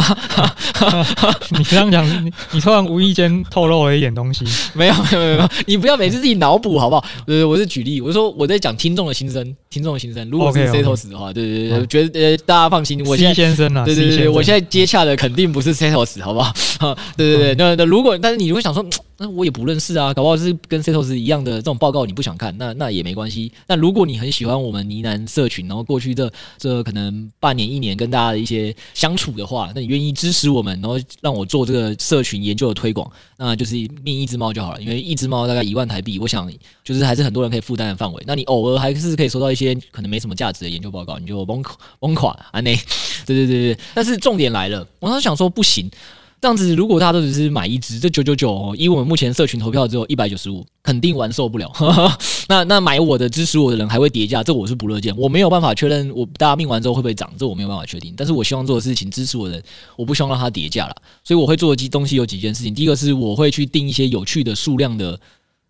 [1.58, 4.44] 你这样讲，你你突然无意间透露了一点东西。
[4.72, 7.04] 没有没有没有没有，你不要每次自己脑补好不好？
[7.26, 10.28] 呃，我是举例，我说我在讲听众的心声，听众的心声。
[10.30, 16.52] 如果是 Setos 的话，对对对，我觉得呃大家放心，我现在先生啊，对对对，我现在接洽的肯定不是 Setos，好不好？
[17.16, 18.84] 对 对对，那那如果但是你如果想说。
[19.22, 23.52] 那我也不认识啊，搞不好是跟 Setos 一样的这种报告你不想看，那那也没关系。
[23.66, 34.80] 但如果你很喜欢我们呢喃社群，然后过去这这可能半年一年跟大家的一些相处的话，那你愿意支持我们，然后让我做这个社群研究的推广，那就是命一只猫就好了。
[34.80, 36.50] 因为一只猫大概一万台币，我想
[36.82, 38.24] 就是还是很多人可以负担的范围。
[38.26, 41.62] 那你偶尔还是可以收到一些可能没什么价值的研究报告，你就崩
[41.98, 42.74] 崩垮啊那，
[43.26, 43.78] 对对对对。
[43.94, 45.90] 但是重点来了，我当时想说不行。
[46.40, 51.70] 这样子，如果大家都只是买一支，这九九九，以我们目前社群投票只有一百九十五，肯定玩受不了。
[52.48, 55.14] 那那买我的支持我的人还会叠价，这我是不乐见。
[55.18, 58.14] 我没有办法确认我大家命完之后会不会涨，这我没有办法确定。
[58.16, 59.64] 但是我希望做的事情，支持我的人，
[59.96, 60.96] 我不希望让它叠价了。
[61.22, 62.74] 所以我会做的东西有几件事情。
[62.74, 65.20] 第一个是我会去定一些有趣的数量的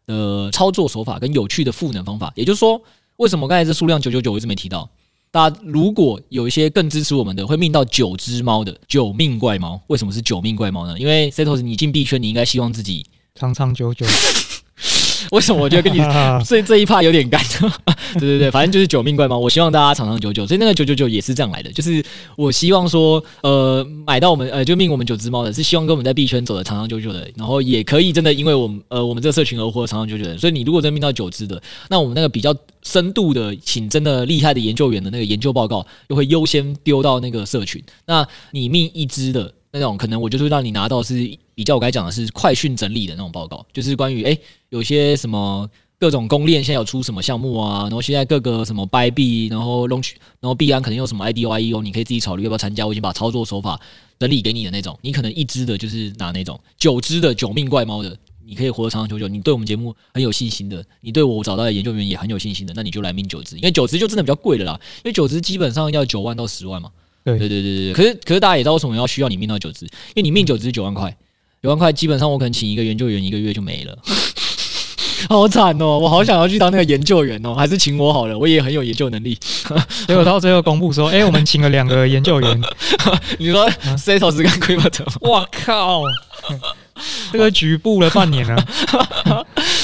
[0.06, 2.32] 呃操作手法跟有趣的赋能方法。
[2.36, 2.80] 也就是说，
[3.16, 4.88] 为什么刚才这数量九九九我一直没提到？
[5.32, 10.98] 大家如果有一些更支持我们的，会命到九只猫的九命怪猫，为什么是九命怪猫呢？
[10.98, 14.04] 因为 Setos 你进币圈，你应该希望自己长长久久。
[15.32, 15.98] 为什么我觉得跟你
[16.44, 17.40] 所以这一趴有点干？
[18.14, 19.38] 对对对，反正就是九命怪猫。
[19.38, 21.70] 我希望大家长长久久，所以那个九九九也是这样来的。
[21.72, 22.02] 就是
[22.36, 30.36] 我希望说，呃，买到我们呃就命我们九只猫的，是希望跟我们在币圈走的长长久久的，然后也可以真的因为我们呃我们这个社群而活长长久久的。
[30.38, 37.82] 所以你如果真命到九只的，那我们那个比较深度的，请真的厉害的研究员的那个研究报告，又会优先丢到那个社群。
[38.06, 39.52] 那你命一只的。
[39.72, 41.14] 那种可能我就是让你拿到是
[41.54, 44.38] 比较我该讲的是快讯整理的那种报告，就是关于诶
[44.70, 52.86] 有些什么各种公链现在有出什么项目啊，然后现在各个什么 Bybit，然后 Launch，然后币安可能有什么 IDO、IEO，你可以自己考虑要不要参加。
[52.86, 53.78] 我已经把操作手法
[54.18, 59.28] 整理给你的那种，你可能一只的就是拿那种九只的九命怪猫的，你可以活得长长久久。
[59.28, 66.90] 你对我们节目很有信心的，你对我找到的研究员也很有信心的，那你就来命九只，因为九只就真的比较贵的啦，因为九只基本上要九万到十万嘛。
[67.24, 67.38] 对。
[67.38, 71.16] 对对对对，可是可是大家也知道为什么要需要你命到九只，因为你命九只九万块，
[71.62, 73.98] 九万块基本上我可能请一个研究员一个月就没了，
[75.28, 75.98] 好惨哦！
[75.98, 79.38] 我好想要去当那个研究员哦，还是请我好了，我也很有研究能力。
[80.06, 82.60] 结果到最后公布说， 哎、欸，我们请了两个研究员，
[83.38, 86.02] 你说 Setos 跟 Crypto，我靠！
[87.32, 88.66] 这个局部了半年了，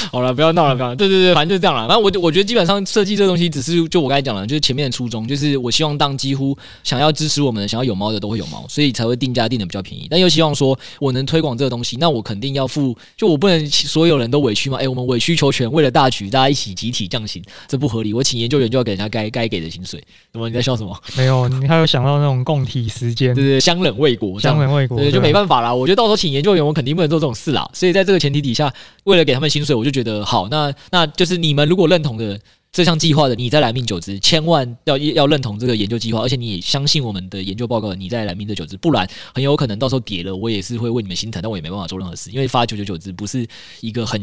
[0.11, 0.95] 好了，不要闹了，不要。
[0.95, 1.87] 对对对，反正就是这样了。
[1.87, 10.07] 反正我我觉得基本上设计这个东西，只是就我刚才讲了，就是前面的初衷，就是我希望当几乎想要支持我们的、想要有猫的都会有猫，所以才会定价定的比较便宜。
[10.09, 14.77] 但又希望说我能推广这个东西，那我肯定要付，就我不能所有人都委屈嘛。
[14.77, 18.13] 哎，我们委曲求全，为了大局，大家一起集体降薪，这不合理。
[18.13, 20.03] 我请研究员就要给人家该该给的薪水。
[20.31, 20.95] 怎么你在笑什么？
[21.17, 25.73] 没有，你还有想到那种共体时间，对对，相忍为国，相忍为国，对，就没办法啦。
[25.73, 27.69] 我觉得到时候请研究员，我肯定不能做这种事啦。
[27.73, 28.71] 所以在这个前提底下，
[29.03, 30.47] 为了给他们薪水，我就觉得好。
[30.49, 32.39] 那那就是你们如果认同的
[32.71, 43.47] 这项计划的，你再来命九只，千万要要认同这个研究计划，而且你也相信我们的研究报告，你再来命这九只，不然很有可能到时候跌了，我也是会为你们心疼，但我也没办法做任何事，因为发九九九只不是
[43.81, 44.21] 一个很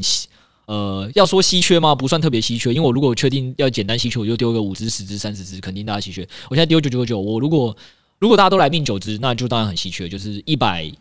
[0.67, 1.95] 呃要说稀缺吗？
[1.95, 6.23] 不算特别稀缺，因为我如果确定要简单稀缺，我就丢个五只、十只、三十只，肯定大家稀缺。
[6.49, 7.77] 我现在丢九九九，我如果
[8.21, 10.93] 如果大家都来命九只，那就当然很稀缺，就是一百。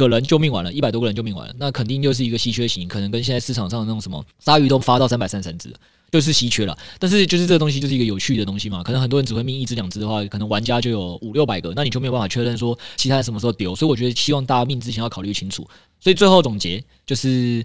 [0.00, 5.72] 个人就命完了，一百多个人就命完了，那肯定就是一个稀缺型，可能跟现在市场上那种什么鲨鱼都发到三百三十三只，
[6.10, 6.76] 就是稀缺了。
[6.98, 13.76] 但是就是这个东西就是一个有趣的东西嘛，可能很多人只会命一只两只的话，可能玩家就有五六百个，那你就没有办法确认说其他人什么时候丢。
[13.76, 15.66] 所以我觉得希望大家命之前要考虑清楚。
[16.00, 17.64] 所以最后总结就是，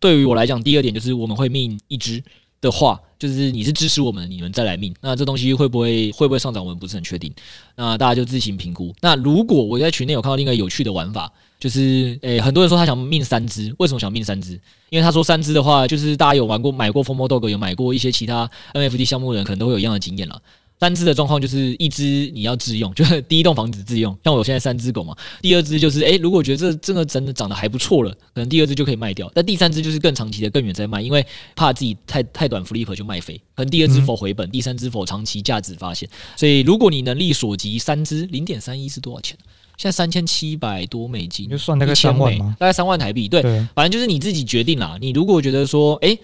[0.00, 2.22] 对于我来讲，第二点就是我们会命一只
[2.60, 4.94] 的话，就是你是支持我们，你们再来命。
[5.00, 7.32] 那这东西会不会会不会上涨，我们不是很确定。
[7.76, 8.94] 那大家就自行评估。
[9.02, 11.32] 那如果我在群内有看到另一个有趣的玩法。
[11.64, 14.52] 就是诶、欸，很多人说他想命三只，为什么想命三只？
[14.90, 20.38] 因为他说三只的话，就是大家有玩过、买过 FOMO Dog，有买过一些其他 NFT 项目的人，可能都会有一样的经验了。
[20.78, 24.14] 三只的状况就是一只你要自用，就是第一栋房子自用。
[24.22, 29.32] 像我现在三只狗嘛，第二只就是诶、欸，如果觉得这这个真的长得还不错了，可能第二只就可以卖掉。
[29.34, 31.24] 但第三只就是更长期的、更远再卖，因为
[31.56, 33.40] 怕自己太太短 flip 就卖飞。
[33.56, 36.06] 可能第二只否回本，第三只否长期价值发现。
[36.36, 39.38] 所以如果你能力所及，三只零点三一是多少钱？
[39.76, 43.28] 现在三千七百多美金，就算那个三万大概三万台币。
[43.28, 44.96] 对，对反正就是你自己决定啦。
[45.00, 46.20] 你如果觉得说，哎、欸，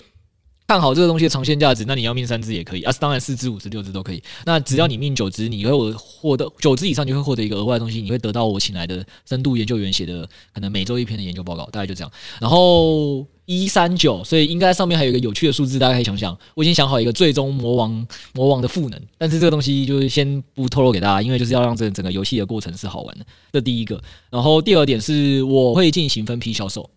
[0.66, 2.92] 看好这个东西的长线价值，那你要命三只也可以啊。
[3.00, 4.22] 当然四只、五只、六只都可以。
[4.44, 8.00] 那只要你命九只，你会获得九只以上，就会获得一个额外的东西。
[8.00, 12.12] 你会得到我请来的深度研究员写的，可能每周一篇的研究报告，大概就这样。
[12.40, 13.26] 然后。
[13.50, 16.38] 一三九，所以应该上面还有一个有趣的数字，大家可以想想。
[16.54, 23.26] 我已经想好一个最终魔王魔王的赋能，但是这个东西就是先不透露给大家，因为就是要让这整个游戏的过程是好玩的。
[23.50, 26.88] 这第一个，然后第二点是我会进行分批销售。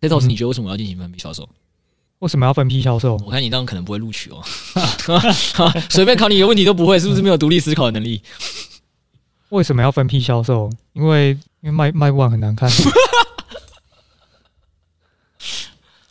[0.00, 1.48] Setos，你觉得为什么要进行分批销售？
[2.20, 3.20] 为什么要分批销售？
[3.26, 4.40] 我看你这样可能不会录取哦。
[5.90, 8.22] 随便考你一个问题都不会，是不是没有独立思考的能力？
[9.48, 10.70] 为什么要分批销售？
[10.92, 11.30] 因为
[11.60, 12.70] 因为卖卖不完很难看。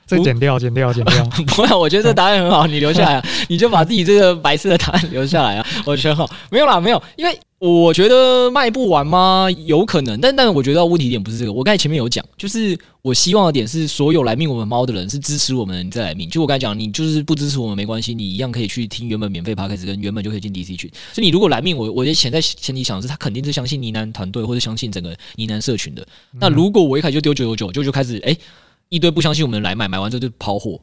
[0.08, 1.24] 这剪掉，剪掉， 剪掉。
[1.48, 6.34] 不会，我觉得这答案很好，你留下来啊，你就把自己这个白色的答案留下来啊， 我觉得很好。
[6.50, 7.38] 没有啦，没有，因为。
[7.60, 9.48] 我觉得卖不完吗？
[9.65, 11.52] 有可能，但但我觉得问题点不是这个。
[11.52, 16.30] 我刚才前面有讲，就是我希望的点是，所有来命我们猫的人是支持我们再来命。
[16.30, 20.88] 就我刚才讲，你就是不支持我们没关系，你一样可以去听原本免费 podcast 跟原本就可以进 DC 群。
[21.12, 26.06] 所以你如果来命我，我的潜在前提想的是，他肯定是相信呢喃团队或者相信整个呢喃社群的。
[26.34, 28.38] 那如果我一开始就丢九九九，就就开始哎
[28.89, 30.80] 一堆不相信我们来买，买完之后就抛货。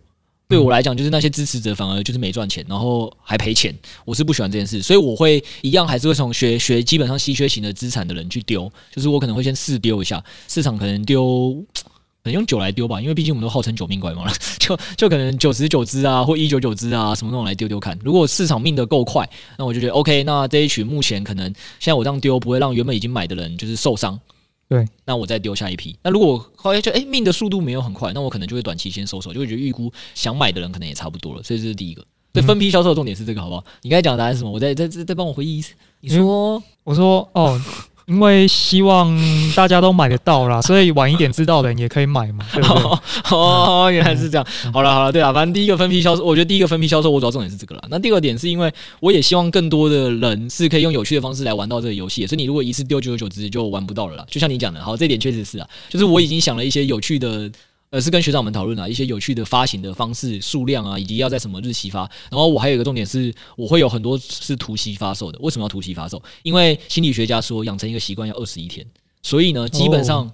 [0.47, 3.75] 对我来讲，就是那些支持者反而就是没赚钱，然后还赔钱。
[4.05, 8.71] 我是不喜欢这件事，所以我会一样还是会从学学基本上稀缺型的资产的人去丢。
[8.95, 11.85] 就是我可能会先试丢一下市场，可能丢，可
[12.25, 17.99] 能用九来丢吧，因为毕竟我们都号称九命怪猫了， 就就可能九十九只啊，或一九九只啊，什么那种来丢丢看。
[18.05, 20.23] 如果市场命得够快，那我就觉得 OK。
[20.25, 21.47] 那这一群目前可能
[21.81, 24.21] 现在我这样丢不会让原本已经买的人就是受伤。
[24.69, 25.97] 对，那我再丢下一批。
[26.03, 31.43] 那如果后来就哎命的速度没有很快，那我可能就会短期先收手，就会觉得预估想买的人可能也差不多了。
[31.43, 32.05] 所以这是第一个。
[32.33, 33.65] 所以，分批销售的重点是这个，好不好？
[33.83, 34.51] 你刚才讲的答案是什么？
[34.51, 35.75] 我再再再再帮我回忆一次。
[36.01, 37.61] 你说，我说哦。
[38.07, 39.17] 因为希望
[39.55, 42.99] 大家都买得到啦， 所以晚一点知道的人也可以买嘛，对不对？
[43.37, 44.47] 哦，原来是这样。
[44.73, 47.83] 好了好了，对啊，反正第一个分批销售，我觉得第一个分批销售，我主要重点是这个啦。
[47.89, 54.27] 那第二点是因为我也希望更多的人是可以用有趣的方式来玩到这个游戏，所以你如果一次丢九九九只就玩不到了啦。
[54.31, 57.51] 就像你讲的，好，这点确实是啊，就是我已经想了一些有趣的。
[57.95, 62.01] 而，是跟学长们讨论啊，一些有趣的发行的方式、数量啊，以及要在什么日期发。
[62.29, 65.39] 然后我还有一个重点是，我会有很多是突袭发售的。
[65.41, 66.21] 为什么要突袭发售？
[66.43, 68.85] 因为心理学家说，养成一个习惯要二十一天，
[69.23, 70.33] 所以呢，基本上。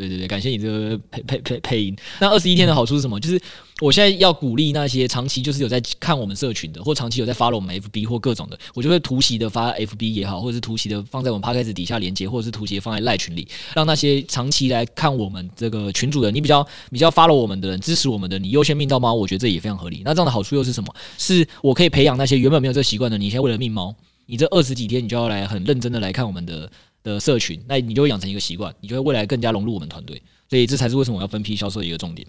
[0.00, 1.96] 对对对，感谢你这个配配配配音。
[2.20, 3.20] 那二十一天的好处是什么？
[3.20, 3.40] 就是
[3.80, 20.02] 我现在要鼓励那些长期就是有在看我们社群的，或长期有在 follow 我们 FB 或各种的，我就会突袭的发 FB 也好，或者是突袭的放在我们 p o d c a s 底下连接，或者是突袭放在赖群里，让那些长期来看我们这个群主的，你比较比较 follow 我们的人，支持我们的，你优先命到猫，我觉得这也非常合理。
[20.04, 20.94] 那这样的好处又是什么？
[21.18, 23.94] 是我可以培养那些原本没有这个习惯的，你现在为了命猫，
[24.26, 26.70] 你这二十几天你就要来很认真的来看我们的
[27.02, 30.20] 的社群，那你就会养成一个习惯，你就会未来更加融入我们团队。
[30.48, 32.26] 所以这才是为什么我要分批销售的一个重点，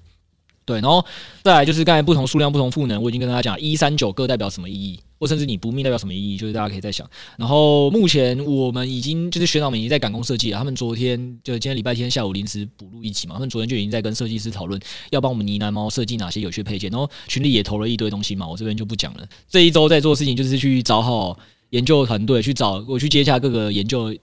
[0.64, 1.04] 对，然后
[1.42, 7.10] 再来就是刚才不同数量、不同赋能，我已经跟大家讲一三九各代表什么意义，或甚至你不命代表什么意义，就是大家可以再想。
[7.36, 14.80] 然后目前我们已经就是学长们已经在赶工设计了，他们昨天就是今天礼拜天下午临时补录一集嘛，他们昨天就已经在跟设计师讨论
[15.10, 19.28] 要帮我们呢喃猫设计哪些有趣配件，然后群里也投了一堆东西嘛，我这边就不讲了。
[19.50, 21.40] 这一周在做事情就是去找好
[21.72, 24.16] 研究团队，去找我去接洽各个研究。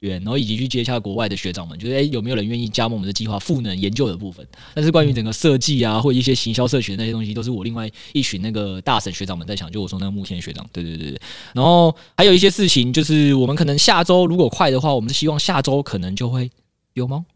[0.00, 4.46] 然后以及去接洽国外的学长们，就是诶有没有人愿意加盟我们的计划赋能研究的部分？
[4.74, 9.70] 但是关于整个设计啊，或一些行销社群那些东西，都是我另外一群那个大神学长们在想。
[9.70, 11.20] 就我说那个慕天学长，对对对对。
[11.52, 16.50] 然后还有一些事情，就是我们可能下周如果快的话，我们是希望下周可能就会
[16.94, 17.26] 有吗？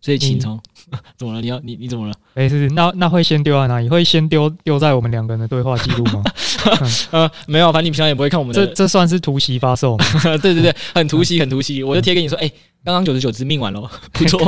[0.00, 0.58] 所以请从、
[0.92, 1.40] 嗯、 怎么了？
[1.40, 2.14] 你要你你怎么了？
[2.34, 3.88] 哎，是那那会先丢在哪里？
[3.88, 6.22] 会先丢丢在我们两个人的对话记录吗？
[7.10, 8.66] 呃，没有，反正你平常也不会看我们的。
[8.66, 10.04] 这这算是突袭发售吗？
[10.42, 11.82] 对 对对，很突袭，很突袭。
[11.82, 12.52] 我就贴给你说，哎、欸，
[12.84, 14.38] 刚刚九十九只命完了，不错。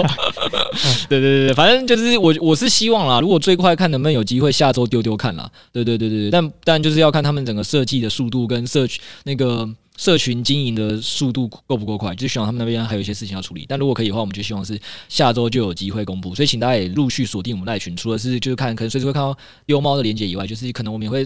[1.09, 5.51] 对对对对，反正就是我我是希望啦，如果最快看能不能有机会下周丢丢看啦。
[5.73, 9.69] 对对对对，但但就是要看他们整个设计的速度跟社区那个。
[10.03, 12.13] 社群经营的速度够不够快？
[12.17, 13.65] 就希望他们那边还有一些事情要处理。
[13.69, 14.77] 但如果可以的话，我们就希望是
[15.09, 16.35] 下周就有机会公布。
[16.35, 21.25] 所以请大家也陆续锁定我们赖群，除了是就是看可能随时会看到丢猫的连接以外，就是可能我们也会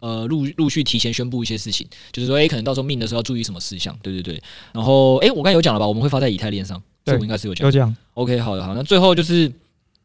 [0.00, 3.98] 呃陆陆续提前宣布一些事情，就是说诶、欸，可能到时候命的时候要注意什么事项。
[4.02, 4.38] 对对对。
[4.74, 5.86] 然后诶、欸，我刚才有讲了吧？
[5.86, 7.64] 我们会发在以太链上，这我应该是有讲。
[7.64, 7.96] 有讲。
[8.12, 8.74] OK，好的好。
[8.74, 9.50] 那最后就是。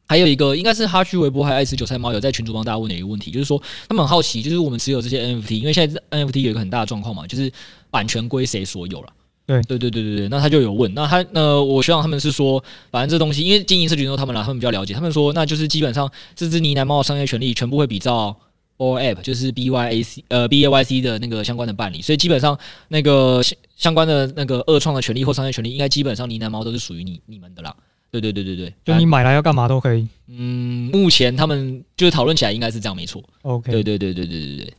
[0.08, 7.52] 还有一个应该是哈区微波还爱吃韭菜猫有在群主帮大家问的一个问题，就是说他们很好奇，就是我们持有这些 NFT，因为现在 NFT 有一个很大的状况嘛，就是
[7.96, 9.08] 版权归谁所有了？
[9.46, 10.28] 对对对对对对。
[10.28, 18.36] 那他就有问，那他那，我希望他们是说，反正这东西因为经营社群都他们来，他们比较了解，他们说那就是基本上这只呢喃猫的商业权利全部会比照
[18.78, 23.42] Bored Ape，就是 B Y A C 呃 B A Y C 的那个相关的办理，所以基本上那个
[23.78, 27.74] 相关的那个二创的权利或商业权利，应该基本上呢喃猫都是属于你你们的啦。
[28.12, 30.08] 对对对对对，就你买来要干嘛都可以。
[30.28, 33.22] 嗯，目前他们就是讨论起来应该是这样，没错。
[33.42, 34.74] OK，对对对对对对对。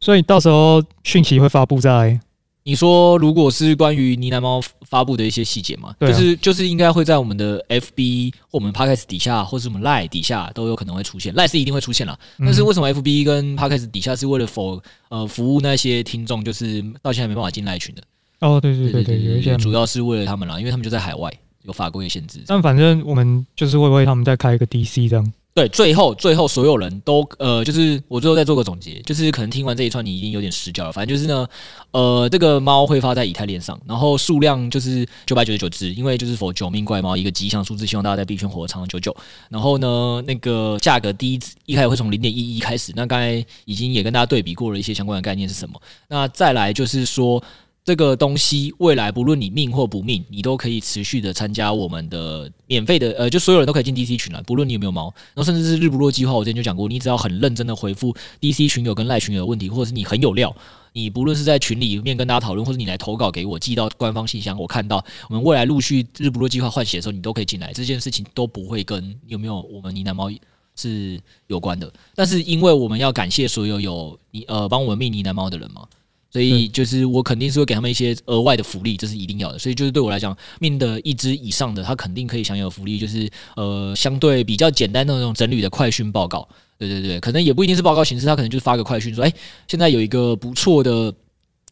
[0.00, 2.18] 所以到时候讯息会发布在
[2.64, 11.34] 你说，如果是关于呢喃猫发布的一些细节嘛，就是就是应该会在我们的 FB 或我们 Podcast 底下，或是我们 Line 底下都有可能会出现。
[11.34, 18.02] Line 是一定会出现了，但是为什么 FB 跟 Podcast 底下是为了否呃服务那些听众，就是到现在没办法进 Line 群的？
[18.40, 21.32] 哦，对对对对，有一些主要是为了他们啦，因为他们就在海外。
[21.64, 25.32] 有法规的限制，但反正我们就是会为他们再开一个 DC 这样。
[25.54, 30.90] 对，最后最后所有人都呃，就是我最后再做个总结，就是可能听完这一串你已经有点失焦了。
[30.90, 31.46] 反正就是呢，
[31.90, 39.14] 呃，这个猫会发在以太链上，然后数量就是九百九十九只，因为就是否九命怪猫一个吉祥数字，希望大家在币圈活得长长久久。
[39.50, 45.78] 然后呢，那个价格第一一开始会从零点一一开始，那刚才已经也跟大家对比过了一些相关的概念是什么。
[46.08, 47.42] 那再来就是说。
[47.84, 55.12] 这个东西未来不论你命或不命，你都可以持续的参加我们的免费的，呃，就所有人都可以进 DC 群了，不论你有没有猫。
[55.34, 60.54] 然后甚至是日不落计划，我之前就讲过，你只要很认真的回复 DC 群友跟赖群友的问题，或者是你很有料，
[60.92, 67.72] 你不论是在群里面跟大家讨论，或者你来投稿给我寄到官方信箱，我看到我们未来陆续日不落计划换血的时候，你都可以进来。
[67.72, 70.30] 这件事情都不会跟有没有我们呢喃猫
[70.76, 75.84] 是有关的，但是因为我们要感谢所有有你呃帮我们命呢喃猫的人嘛。
[76.32, 79.58] 所以就是我肯定是会给他们一些额外的福利，这是一定要的。
[79.58, 86.48] 所以就是对我来讲，命的一支以上的，他肯定可以享有福利，就是呃相对比较简单的那种整理的快讯报告。
[86.78, 89.32] 对对对，可能也不一定是报告形式，他可能就是发个快讯说，哎，
[89.68, 91.14] 现在有一个不错的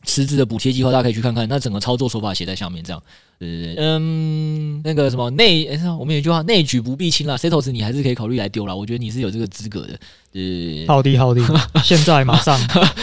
[0.05, 1.49] 池子的补贴计划，大家可以去看看。
[1.49, 3.03] 那整个操作手法写在下面，这样。
[3.39, 5.67] 对对对，嗯，那个什么内，
[5.99, 8.75] 我们有一句话，内举不避亲啦，Setos 你还是可以考虑来丢啦。
[8.75, 9.99] 我觉得你是有这个资格的。
[10.33, 11.43] 呃， 好的好的，
[11.83, 12.59] 现在马上，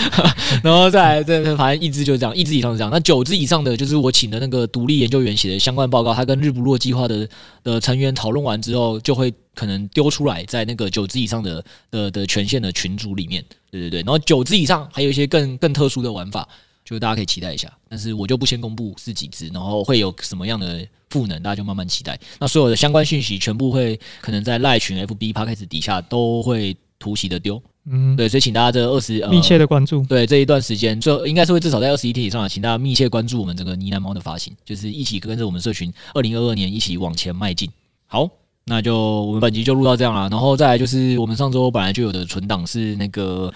[0.63, 2.91] 然后再来，这反正一支就是这样，一支以上是这样。
[2.91, 7.27] 那九支以上的，就是我请的那个独立研究员写的相关报告，他跟日不落计划的
[7.63, 13.43] 的成员讨论完之后，就会可能丢出来在那个九支以上的的的权限的群组里面。
[13.71, 16.47] 对对对，然后九支以上还有一些更更特殊的玩法。
[16.89, 22.17] 就大家可以期待一下，但是我就不先公布是几只，然后会有什么样的赋能，大家就慢慢期待。
[22.39, 27.61] 那所有的相关讯息全部会可能在赖群、FB、Podcast 底下都会突袭的丢。
[27.89, 30.01] 嗯，对，所以请大家这二十密切的关注。
[30.05, 37.69] 对，这一段时间，就应该是会至少在二十一天以上，请大家密切关注我们这个呢喃猫的发行，就是一起跟着我们社群，二零二二年一起往前迈进。
[38.05, 38.29] 好，
[38.63, 43.53] 那就我们本集就录到这样了，然后再来就是我们上周本来就有的存档是那个。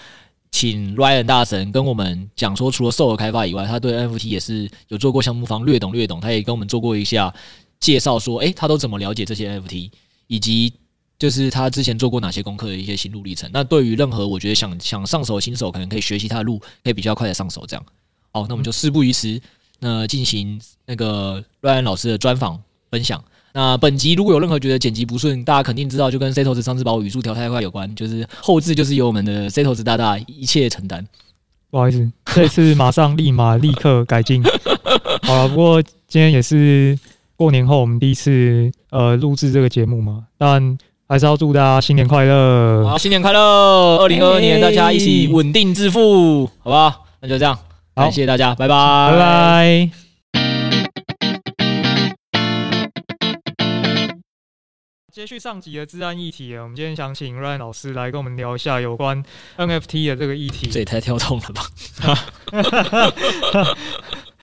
[0.52, 6.20] 请 Ryan 大神跟我们讲说，除了 SOL 开发以外，他对 NFT 也是有做过项目方，略懂略懂。
[6.20, 7.34] 他也跟我们做过一下
[7.80, 9.90] 介绍，说，诶，他都怎么了解这些 NFT，
[10.28, 10.74] 以及
[11.18, 13.50] 就是他之前做过哪些功课的一些心路历程。
[13.54, 17.66] 那对于任何我觉得想想上手的新手，可能可以学习他的路，可以比较快的上手。
[17.66, 17.86] 这样，
[18.32, 19.42] 好，那我们就事不宜迟，
[19.80, 23.24] 那进行那个 Ryan 老师的专访分享。
[23.54, 31.06] 那本集如果有任何觉得剪辑不顺，大家肯定知道，就跟 Setos 上次把我语速调太快有关，就是后置就是由我们的 Setos 大大一切承担。
[31.70, 34.44] 不好意思，这次马上立马立刻改进。
[35.24, 36.98] 好了，不过今天也是
[37.36, 40.78] 过年后我们第一次呃录制这个节目嘛，但
[41.08, 42.88] 还是要祝大家新年快乐。
[42.88, 43.98] 好，新年快乐！
[43.98, 47.06] 二零二二年大家一起稳定致富，好不好？
[47.22, 47.58] 那就这样，
[47.96, 50.11] 感谢大家，拜拜，拜拜。
[55.22, 59.24] 接续上集的治安议题，我们今天想请 Ryan 老师来跟我们聊一下有关
[59.56, 60.68] NFT 的这个议题。
[60.72, 61.68] 这也太跳动了吧！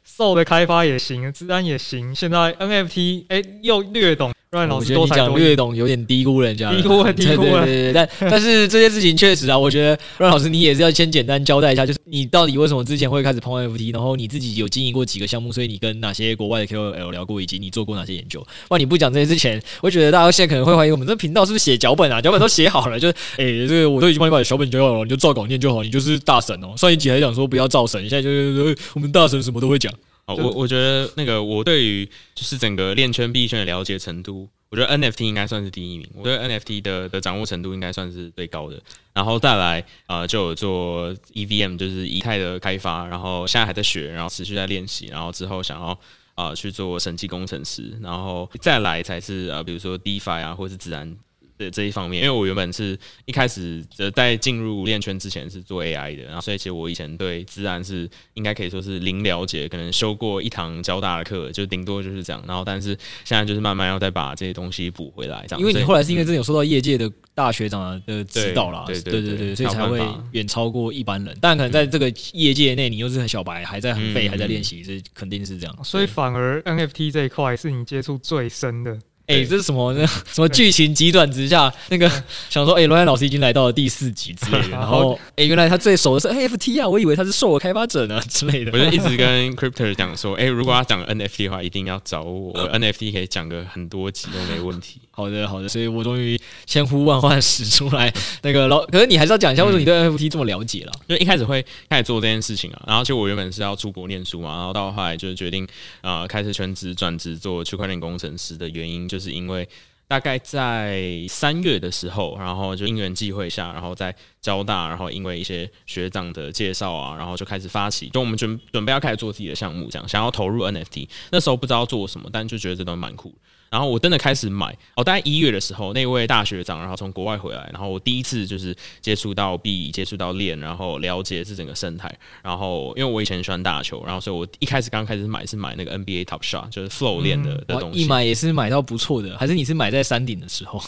[0.07, 4.33] SOL 的开发也行，治安也行，现在 NFT 哎、欸、又略懂。
[4.51, 7.67] Ryan 老师多才多艺，略懂有点低估人家，低估了，低估了。
[7.67, 18.41] 对对对，但 但是这件事情确实啊，我觉得 Ryan 老师你也是要先简单交代一下，就是你到底为什么之前会开始碰 NFT，然后你自己有经营过几个项目，所以你跟哪些国外的 KOL 聊过，以及你做过哪些研究。
[18.69, 22.19] 不然你不讲这些之前，我觉得大家现在可能会怀疑我们这频道是不是写脚本啊？
[22.23, 26.73] 脚本都写好了，就是哎、欸，这个我都已经帮你把小本交好了，你就照稿念就好，你就是大神哦。
[26.75, 29.93] 上一集还讲说不要造神，现在就是我们大神什么都会讲。
[30.29, 32.05] 好，我我觉得那个我对于
[32.35, 34.47] 就是整个链圈币圈的了解程度。
[34.69, 38.79] 我觉得 NFT 应该算是第一名，我对 NFT 的的掌握程度应该算是最高的，
[39.15, 45.87] 然后再来呃就有做 EVM，就是以太的开发，然后现在还在学，然后持续在练习，然后之后想要
[46.35, 51.17] 啊、呃、去做审计工程师，然后再来才是呃比如说 DeFi 啊或者是自然。
[51.59, 52.97] 对这一方面，因为我原本是
[53.27, 53.85] 一开始
[54.15, 62.43] 在进入链圈之前是做 AI 的，然后所以其实我以前对自然是应该可以说是零了解，可能修过一堂交大的课，就顶多就是这样。
[62.47, 65.61] 然后但是现在就是慢慢要再把这些东西补回来，这样。
[65.61, 70.01] 因为你后来是因为真的有受到业界的大学长的指导啦，对对对对，对，所以才会
[70.31, 71.37] 远超过一般人。
[71.41, 75.85] 但可能在这个业界内，你又是很小白，还在很废，还在练习，是肯定是这样。
[75.85, 78.97] 所以反而 NFT 这一块是你接触最深的。
[79.29, 80.07] 哎、欸，这是什么呢？
[80.33, 81.71] 什么剧情急转直下？
[81.91, 82.11] 那个
[82.49, 84.69] 想说，哎、欸，罗安老师已经来到了第四集之类的。
[84.77, 88.73] 然后，哎、欸，原来他最熟的是 NFT 啊，我以为他是 SOL 开发者呢之类的。
[88.73, 95.03] 我就一直跟 Crypto 讲说，哎、欸，如果要讲 NFT 的话，一定要找我，我 NFT 可以讲个很多集都没问题。
[95.19, 98.15] 好的，好的，所以我终于千呼万唤始出来。
[98.43, 100.93] 那个老， 可是你还是要讲一下，为什么你对 NFT 这么了解了？
[101.09, 101.61] 因为一开始会
[101.91, 105.65] 开始做这件事情啊，然后其实我原本是要出国念书嘛，然后到后来就是决定
[106.03, 109.69] 啊、呃，开始全职转职做区块链工程师的原因，就是因为。
[110.11, 121.07] 大概在三月的时候，然后就因缘际会下，然后在交大，然后因为一些学长的介绍啊，然后就开始发起，就我们准准备要开始做自己的项目，这样想要投入 NFT。
[121.31, 123.35] 那时候不知道做什么，但就觉得这东西蛮酷。
[123.71, 132.13] 然后我真的开始买哦，大概一月的时候，那位大学长然后从国外回来，然后我第一次就是接触到币，接触到链，然后了解这整个生态。
[132.43, 138.01] 然后因为我以前喜欢打球，然后所以我一开始刚开始买是买那个 NBA Top Shot，就是 Flow 链的、嗯、的东西。
[138.01, 140.83] 一买也是买到不错的，还是你是买在山顶的时候？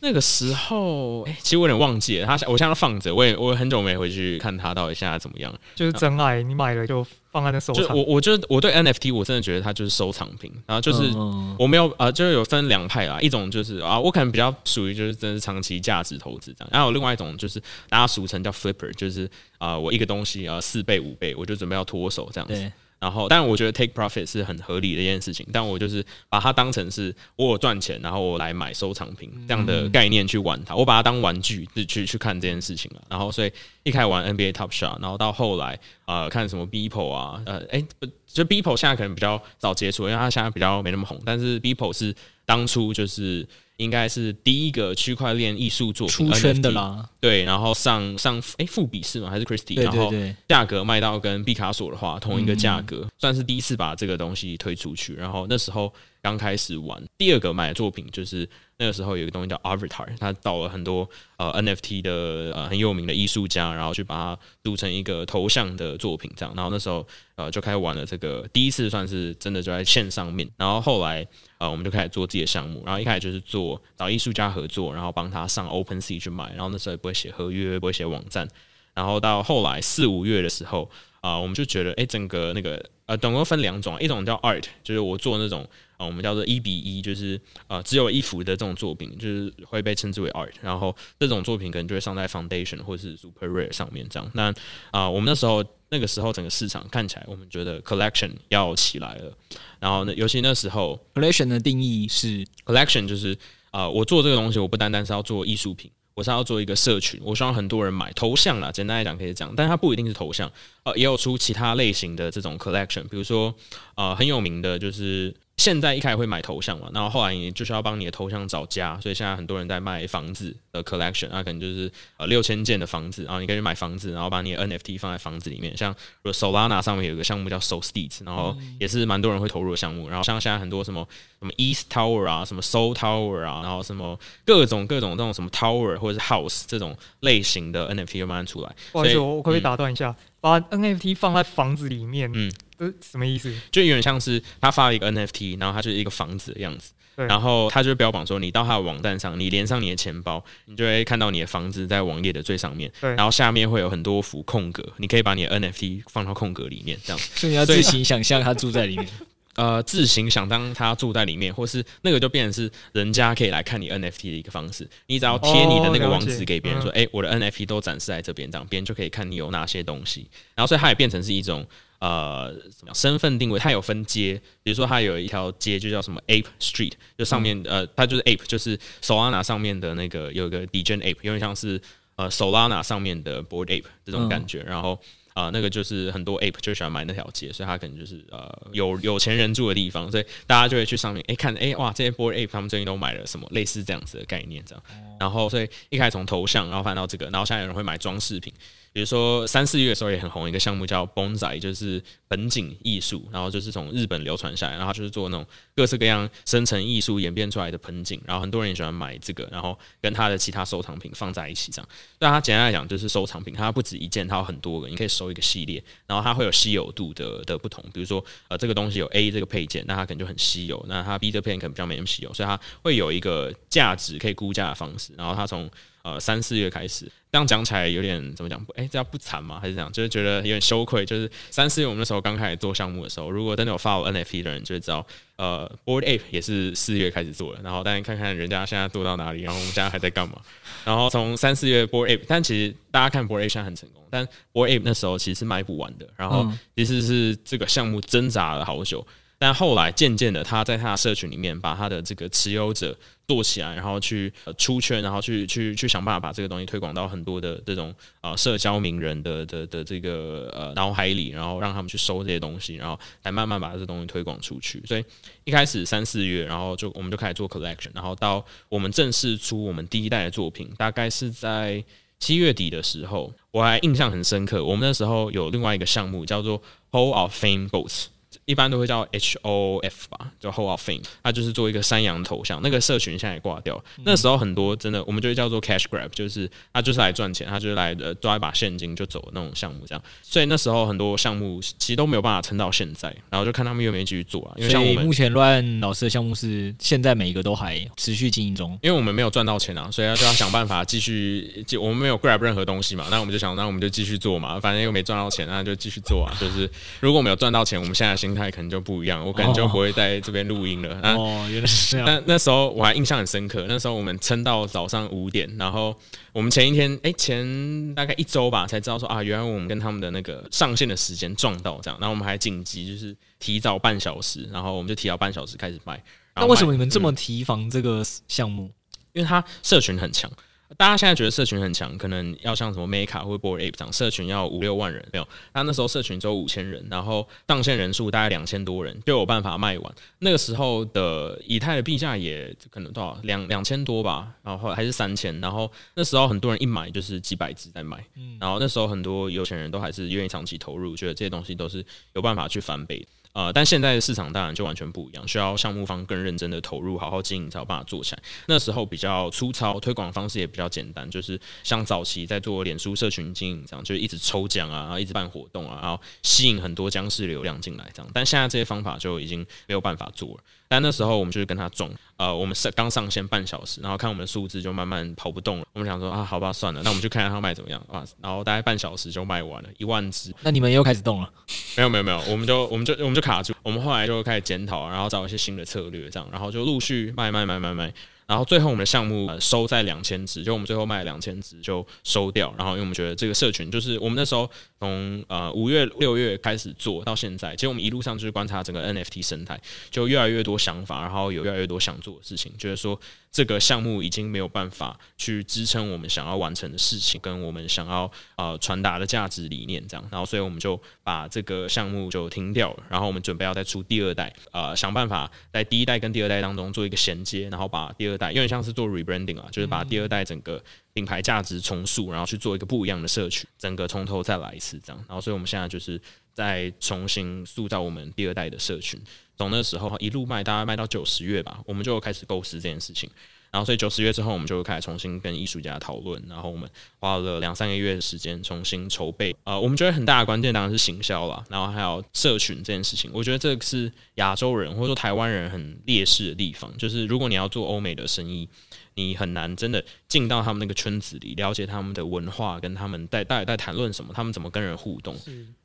[0.00, 2.26] 那个时候，哎，其实我有点忘记了。
[2.26, 5.52] 他我现在放着，我也我很久没回去看他到底现在怎么样。
[5.74, 7.86] 就是真爱，你买了就放在那收藏。
[7.86, 10.52] 就我我觉得我对 NFT 我真的觉得它就是收藏品。
[10.66, 11.10] 然后就是
[11.58, 16.68] 我没有呃，就是有分两派啦，一种就是啊，我可能比较属于就是真的是长期价值投资这样。
[16.72, 19.28] 然后有另外一种就是大家俗称叫 flipper，就是
[19.58, 22.72] 啊，我一个东西啊四倍五倍，我就准备要脱手这样子。
[23.04, 25.46] 然后，但我觉得 take profit 是很合理的一件事情。
[25.52, 30.74] 但我就是把它当成是我有赚钱，然后我来买收藏品这样的概念去玩它。
[30.74, 33.02] 我把它当玩具去去看这件事情了。
[33.10, 33.52] 然后，所以
[33.82, 37.84] 一开始玩 NBA Top Shot，然后到后来呃看什么 Beeple 啊，呃，哎，
[38.26, 41.20] 就 Beeple 现在可能比较早接触，因为它现在比较没那么红。
[41.26, 42.14] 但是 Beeple 是
[42.46, 43.46] 当初就是。
[43.76, 49.30] 应该是第一个区块链艺术作品出圈的啦，对，然后上上哎，富比士吗？
[49.30, 49.82] 还是 Christie？
[49.82, 50.12] 然后
[50.46, 55.14] 价格卖到跟毕卡索的话同一个价格，算是第一次把这个东西推出去。
[55.14, 58.46] 然后那时候刚开始玩，第二个买的作品就是。
[58.76, 66.52] 那个时候有一个东西叫 Avatar，他找了很多呃 NFT 的呃很有名的艺术家，然后去把它组成一个头像的作品这样。
[66.56, 67.06] 然后那时候
[67.36, 70.50] 呃就开始玩了这个，第一次算是真的就在线上面。
[70.56, 71.24] 然后后来
[71.58, 76.50] 呃我们就开始做自己的项目，然后一开始就是做找艺术家合作，然后帮他上 OpenSea 去卖。
[76.50, 78.48] 然后那时候也不会写合约，不会写网站。
[78.92, 80.90] 然后到后来四五月的时候
[81.20, 85.68] 啊、呃，我们就觉得哎、欸，整个那个呃，总共分两种，一种叫 Art，就是我做那种。
[85.96, 90.50] 啊，我们叫做一比一，就是呃，只有一幅的这种作品，就是会被称之为 art。
[90.60, 94.28] 然后这种作品可能就会上在 foundation 或是 super rare 上面这样。
[94.34, 94.50] 那
[94.90, 99.32] 啊、呃，我们那时候那个时候整个市场看起来，我们觉得 collection 要起来了。
[99.78, 103.32] 然后呢，尤其那时候 collection 的定义是 collection 就是
[103.70, 105.88] 啊、呃，我做这个东西，我不单单是要做艺术品。
[106.14, 108.70] 我是要做一个社群，我希望很多人买头像啦。
[108.70, 110.50] 简单来讲可以这样，但它不一定是头像，
[110.84, 113.54] 呃，也有出其他类型的这种 collection，比如说，
[113.96, 115.34] 呃，很有名的就是。
[115.56, 125.76] 现在一开始会买头像嘛，然后后来你就是要帮你的头像找家，所以现在很多人在卖房子的 collection，那可能就是呃六千件的房子，然后你可以去买房子，然后把你的 NFT 放在房子里面。
[125.76, 125.94] 像
[126.24, 130.08] Solana 上面有一个项目叫 Solstead，然后也是蛮多人会投入的项目。
[130.08, 131.06] 然后像现在很多什么
[131.44, 138.74] 什么 East Tower 啊，什么 Soul Tower 啊，然后什么各种各种这种什么 Tower 或者是 House 这种类型的 NFT 就慢慢出来。
[138.92, 140.08] 不好意思，我可不可以打断一下？
[140.10, 143.50] 嗯把 NFT 放在房子里面，嗯，这什么意思？
[143.72, 159.08] 就有点像是他发了一个 NFT，然后它就是一个房子的样子，对然后他就标榜说，你到他的网站上，你连上你的钱包，你就会看到你的房子在网页的最上面，对，然后下面会有很多幅空格，你可以把你的 NFT 放到空格里面，这样，所以你要自行想象他住在里面。
[159.56, 164.88] 呃，自行想当他住在里面，或是那个就变成是人家可以来看你 NFT 的一个方式。
[165.06, 170.28] 你只要贴你的那个网址给别人说，哎、哦嗯欸，我的 NFT 都展示在这边，这样别人就可以看你有哪些东西。
[170.54, 171.64] 然后，所以它也变成是一种
[172.00, 173.58] 呃，什么身份定位？
[173.58, 181.80] 它有分街，比如说它有一条街就叫什么 Ape Street，就上面、嗯、呃，它就是 Ape，就是 Solana 上面的那个有一个 Degen Ape，有点像是
[182.16, 184.98] 呃 Solana 上面的 Bored Ape 这种感觉，嗯、然后。
[185.34, 194.82] 啊、那个就是很多 ape 就喜欢买那条街，所以他可能就是呃有有钱人住的地方，所以大家就会去上面哎、看哎、哇这些 boy ape 他们最近都买了什么类似这样子的概念这样，
[195.18, 198.52] 然后所以一开始从头像，然后翻到这个，然后现在有人会买装饰品。
[198.94, 211.88] 比如说三四月的时候也很红一个项目叫 Bonsai，就是本景艺术，然后就是从日本流传下来，然后就是做那种各式各样生成艺术演变出来的盆景，然后很多人也喜欢买这个，然后跟他的其他收藏品放在一起这样。
[212.20, 217.84] 但它简单来讲就是收藏品，它不止一件，它有很多个，你可以收一个系列，然后它会有稀有度的的不同。
[217.92, 225.12] 比如说呃这个东西有 A 这个配件，那它可能就很稀有；那它 B 这片可能比较没那么稀有，所以它会有一个价值可以估价的方式。
[225.18, 225.68] 然后它从
[226.02, 228.56] 呃，三四月开始，这样讲起来有点怎么讲？
[228.76, 229.58] 哎、欸，这样不惨吗？
[229.60, 229.90] 还是这样？
[229.90, 231.04] 就是觉得有点羞愧。
[231.04, 235.04] 就是三四月我们那时候刚开始做项目的时候，如果真的有 follow NFT 的人就会知道，
[235.34, 237.60] 呃，Bored Ape 也是四月开始做的。
[237.60, 240.36] 然后，但是看看人家现在做到哪里，然后我们现在还在干嘛？
[240.84, 246.06] 然后从三四月 Bored Ape，但其实大家看 Bored Ape 现在很成功，但 Bored Ape 那时候其实是卖不完的。
[246.16, 249.04] 然后其实是这个项目挣扎了好久。
[249.36, 264.82] 但后来渐渐的，他在他的社群里面把他的这个持有者做起来，然后去呃出圈，然后去去去想办法把这个东西推广到很多的这种啊社交名人的的的这个呃脑海里，然后让他们去收这些东西，然后来慢慢把这东西推广出去。
[264.86, 265.04] 所以
[265.44, 271.82] 一开始三四月，然后就我们就开始做 collection，然后到我们正式出我们第一代的作品，大概是在
[272.18, 274.64] 七月底的时候，我还印象很深刻。
[274.64, 278.06] 我们那时候有另外一个项目叫做 Hall of Fame Goats。
[278.46, 282.60] 一般都会叫 H O F 吧，叫 Hall of Fame，它就是做一个山羊头像。
[282.62, 283.82] 那个社群现在也挂掉。
[283.96, 290.02] 嗯、那时候很多真的，我们就会叫做 cash grab，就是他就是来赚钱，他就是来呃抓一把现金就走的那种项目这样。
[290.22, 294.52] 所以那时候很多项目其实都没有办法撑到现在，然后就看他们愿不愿意继续做啊。
[294.56, 301.64] 因为像我们目前 Ryan 老师的项目是现在每一个都还持续经营中，因为我们没有赚到钱啊，所以就要想办法继续。
[301.66, 306.36] 就我们没有 grab 任何东西嘛，那我们就想，那我们就继续做嘛，反正又没赚到钱，那就继续做啊。
[306.40, 306.68] 就是
[307.00, 309.24] 如果我们有赚到钱，我们现在的心态可能就不一样。
[309.24, 310.98] 我可能就不会在这边录音了。
[311.16, 312.06] 哦，原来是这样。
[312.06, 315.96] 那那时候我还印象很深刻，那时候我们撑到早上五点，然后
[316.32, 326.02] 我们前一天，哎、欸，前大概一周吧，才知道说啊，原来我们跟他们的那个上线的时间撞到这样，然后我们还紧急就是提早半小时，然后我们就提早半小时开始卖。
[326.34, 328.64] 那为什么你们这么提防这个项目？
[328.64, 328.74] 嗯、
[329.12, 330.28] 因为它社群很强。
[330.76, 335.28] 大家现在觉得社群很强，可能要像什么 Meka 或 Bored Ape 这样，社群要五六万人没有？
[335.52, 339.94] 他那时候社群只有五千人，然后上线人数大概两千多人，就有办法卖完。
[340.18, 345.40] 那个时候的以太的币价也可能多少两两千多吧，然后还是三千。
[345.40, 348.04] 然后那时候很多人一买就是几百只在买，
[348.40, 351.84] 然后那时候很多有钱人都还是愿意长期投入，觉得这些东西都是
[352.14, 353.06] 有办法去翻倍。
[353.34, 358.22] 呃，但现在的市场当然就完全不一样，需要项目方更认真的投入，好好经营才有办法做起来。
[358.46, 368.08] 那时候比较粗糙，推广方式也比较简单，就是像早期在做脸书社群经营这样，就一直抽奖啊，然后一直办活动啊，然后吸引很多僵尸流量进来这样。
[368.14, 370.38] 但现在这些方法就已经没有办法做了。
[370.68, 375.66] 但那时候我们就是跟他撞，呃，我们上刚上线半小时，然后看我们的数字就慢慢跑不动了。
[375.72, 378.04] 我们想说啊，好吧，算了，那我们就看看它卖怎么样啊。
[378.22, 380.32] 然后大概半小时就卖完了一万只。
[380.42, 381.30] 那你们又开始动了？
[381.76, 383.52] 没有没有没有，我们就我们就我们就卡住。
[383.62, 387.92] 我们后来就开始检讨，然后找一些新的策略，这样，然后就陆续卖卖卖卖卖。
[388.26, 392.54] 然后最后我们的项目呃收在两千只，就我们最后卖两千只就收掉。
[392.56, 394.50] 然后因为我们觉得这个社群就是我们那时候
[394.80, 399.60] 从呃五月六月开始做到现在，其实我们一路上就是观察整个 NFT 生态，
[399.90, 402.98] 就越来越多想法，然后有越来越多想做的事情，觉得说
[403.34, 410.08] 这个项目已经没有办法去支撑我们想要完成的事情，跟我们想要呃传达的价值理念这样。
[410.08, 412.84] 然后所以我们就把这个项目就停掉了。
[412.88, 420.62] 然后我们准备要再出第二代，呃，想办法在第一代跟第二代当中做一个衔接，然后把第二代，因为像是做 rebranding 啊，就是把第二代整个
[420.92, 425.04] 品牌价值重塑，然后去做一个不一样的社群，整个从头再来一次这样。
[425.08, 426.00] 然后，所以我们现在就是
[426.32, 429.00] 在重新塑造我们第二代的社群。
[429.36, 433.10] 从那时候一路卖，大概卖到九十月吧，我们就开始构思这件事情。
[433.50, 436.20] 然后，所以九十月之后，我们就开始重新跟艺术家讨论。
[436.28, 436.68] 然后，我们
[436.98, 439.32] 花了两三个月的时间重新筹备。
[439.44, 443.08] 呃，我们觉得很大的关键当然是行销了，然后还有社群这件事情。
[443.14, 448.48] 我觉得这是亚洲人或者说台湾人很劣势的地方，就是如果你要做欧美的生意。
[448.94, 455.16] 你很难真的进到他们那个圈子里，了解他们的文化，跟他们在在在谈论什么，他们怎么跟人互动。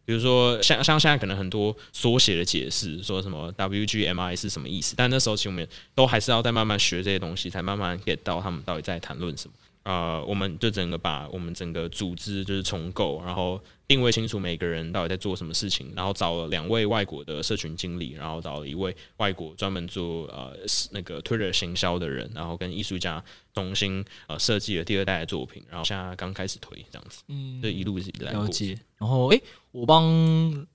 [0.05, 9.53] 比如说像像现在可能很多缩写的解释，说什么 WGMI 是什么意思，但那时候其实我们都还是要再慢慢学这些东西，才慢慢 get 到他们到底在谈论什么。
[9.89, 13.59] 呃，我们就整个把我们整个组织就是重构，然后。
[13.89, 20.55] 定位清楚每个人到底在做什么事情，然后找了两位外国的社群经理，然后找了一位外国专门做呃
[20.91, 23.23] 那个 Twitter 行销的人，然后跟艺术家
[23.55, 28.77] 重新呃设计了第二代的作品，然后现在刚开始推这样子，嗯，这一路以来了解。
[28.99, 30.05] 然后诶、欸，我帮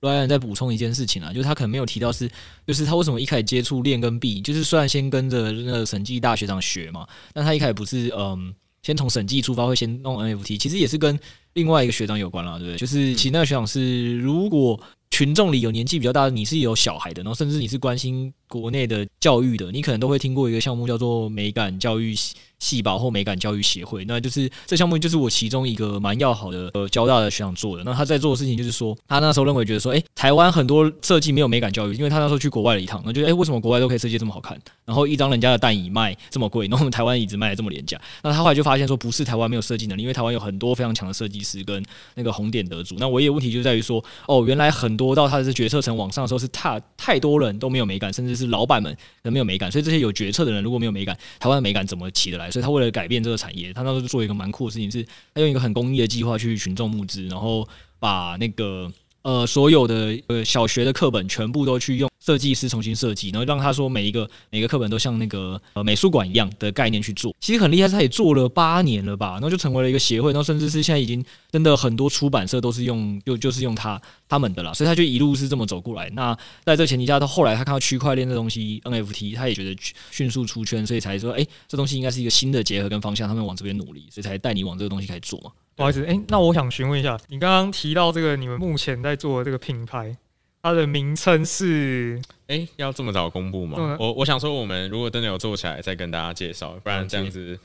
[0.01, 2.29] Ryan 再补充一件事情啊，就是他可能没有提到是，
[2.67, 8.53] 就是他为什么一开始接触链跟币，就是虽然先跟着那个审计大学长学嘛，但他一开始不是嗯，
[8.85, 11.19] 先从审计出发会先弄 NFT，其实也是跟。
[11.53, 12.77] 另外一个学长有关了，对不对？
[12.77, 14.77] 就是其实那个学长是，如果
[15.09, 22.15] 群众里有年纪比较大的，你是有小孩的，然后甚至你是关心国内的教育的，你可能都会听过一个项目叫做美感教育
[22.57, 27.83] 细胞或美感教育协会，那就是这项目就是我其中一个蛮要好的呃交大的学长做的。
[27.83, 37.99] 那他在做的事情就是说，他那时候认为觉得说，哎、台湾很多设计没有美感教育，因为他那时候去国外了一趟，那就哎，为什么国外都可以设计这么好看，然后一张人家的蛋椅卖这么贵，然后我们台湾椅子卖的这么廉价？
[38.23, 41.83] 那他后来就发现说，不是台湾没有设计能力，因为台湾有很多非常强的设计师跟
[42.15, 42.95] 那个红点得主。
[42.97, 52.49] 那唯一的问题就在于说，哦，原来很多到他的决策层往上的时候是太太多人都没有美感，甚至是老板们没有美感，所以这些有决策的人如果没有美感，台湾的美感怎么起得来？
[52.49, 53.35] 所以他为了改变这个。
[53.35, 57.67] 产业，他那时候就做一个蛮酷的事情，是他用一个很公益的计划去群众募资，然后
[57.99, 58.89] 把那个
[59.25, 67.35] 呃所有的呃小学的课本全部都去用设计师重新设计，然后让他说每一个每个课本都像那个呃美术馆一样的概念去做。
[67.39, 73.99] 其实很厉害，他也做了八年了吧，然后就成为了一个协会，然后甚至是现在已经真的很多出版社都是用就就是用他
[74.29, 76.07] 他们的了，所以他就一路是这么走过来。
[76.11, 79.75] 那在这前提下，到后来他看到区块链这东西 NFT，他也觉得
[80.11, 85.49] 迅速出圈，所以才说哎、这东西应该是一个新的结合跟方向，他们往这边努力，所以才带你往这个东西开始做嘛。
[85.75, 90.15] 不好意思，哎、那我想询问一下，你刚刚提到这个你们目前在做的这个品牌，
[90.61, 92.21] 它的名称是？
[92.47, 93.77] 哎、欸，要这么早公布吗？
[93.79, 97.57] 嗯、我我想说，我们如果真的有做起来，再跟大家介绍，不然这样子。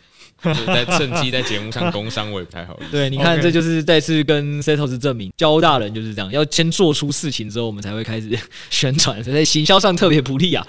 [0.42, 2.88] 在趁机在节目上工商，我也不太好意思。
[2.92, 8.30] 对，你看，这就是再次跟 Setos 证明，交大人就是这样，要先做出事情之后，我们才会开始
[8.70, 10.66] 宣传，所以在行销上特别不利啊。